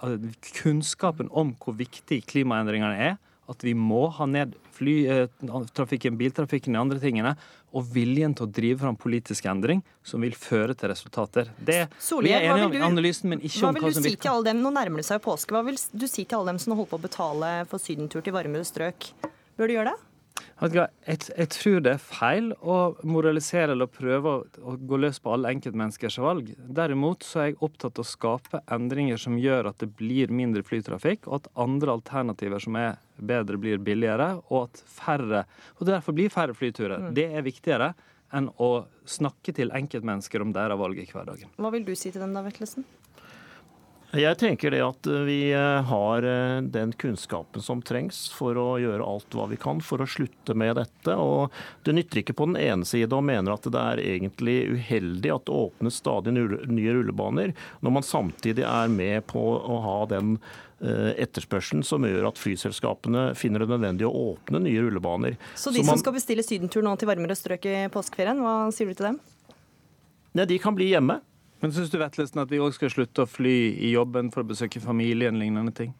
[0.02, 3.20] at kunnskapen om hvor viktig klimaendringene er,
[3.50, 7.32] at vi må ha ned flytrafikken, biltrafikken, og andre tingene,
[7.72, 11.50] og viljen til å drive fram politisk endring som vil føre til resultater.
[11.58, 11.80] Det,
[12.22, 14.22] vi er enige om analysen, men ikke Hva om vil hva du som si virker.
[14.26, 15.56] til alle dem, Nå nærmer det seg jo påske.
[15.56, 18.36] Hva vil du si til alle dem som holder på å betale for sydentur til
[18.36, 19.10] varmere strøk?
[19.58, 20.11] Bør du gjøre det?
[20.62, 25.50] Jeg, jeg tror det er feil å moralisere eller prøve å, gå løs på alle
[25.56, 26.52] enkeltmenneskers valg.
[26.78, 30.62] Derimot så er jeg opptatt av å skape endringer som gjør at det blir mindre
[30.66, 35.44] flytrafikk, og at andre alternativer som er bedre, blir billigere, og at færre
[35.78, 37.08] Og derfor blir færre flyturer.
[37.08, 37.12] Mm.
[37.18, 37.92] Det er viktigere
[38.32, 41.52] enn å snakke til enkeltmennesker om deres valg i hverdagen.
[41.58, 42.86] Hva vil du si til dem da, Vetlesen?
[44.12, 49.06] Jeg tenker det at vi eh, har eh, den kunnskapen som trengs for å gjøre
[49.08, 51.14] alt hva vi kan for å slutte med dette.
[51.16, 51.48] Og
[51.86, 55.46] det nytter ikke på den ene side å mene at det er egentlig uheldig at
[55.48, 60.36] det åpnes stadig nye rullebaner, når man samtidig er med på å ha den
[60.84, 65.40] eh, etterspørselen som gjør at flyselskapene finner det nødvendig å åpne nye rullebaner.
[65.56, 68.92] Så de man- som skal bestille sydentur nå til varmere strøk i påskeferien, hva sier
[68.92, 69.22] du til dem?
[70.36, 71.22] Nei, de kan bli hjemme.
[71.62, 73.56] Men syns du Vettlesen, at vi òg skal slutte å fly
[73.86, 75.92] i jobben for å besøke familien, lignende ting?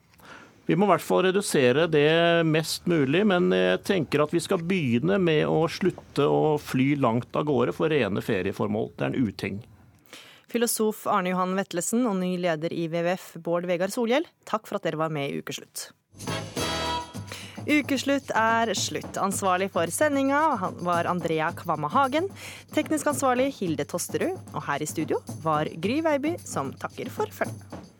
[0.66, 4.62] Vi må i hvert fall redusere det mest mulig, men jeg tenker at vi skal
[4.66, 8.90] begynne med å slutte å fly langt av gårde for rene ferieformål.
[8.96, 9.62] Det er en uting.
[10.52, 14.86] Filosof Arne Johan Vetlesen og ny leder i WWF, Bård Vegar Solhjell, takk for at
[14.86, 15.92] dere var med i Ukeslutt.
[17.66, 19.18] Ukeslutt er slutt.
[19.22, 22.26] Ansvarlig for sendinga var Andrea Kvamma Hagen.
[22.74, 24.34] Teknisk ansvarlig Hilde Tosterud.
[24.52, 27.91] Og her i studio var Gry Veiby, som takker for følget.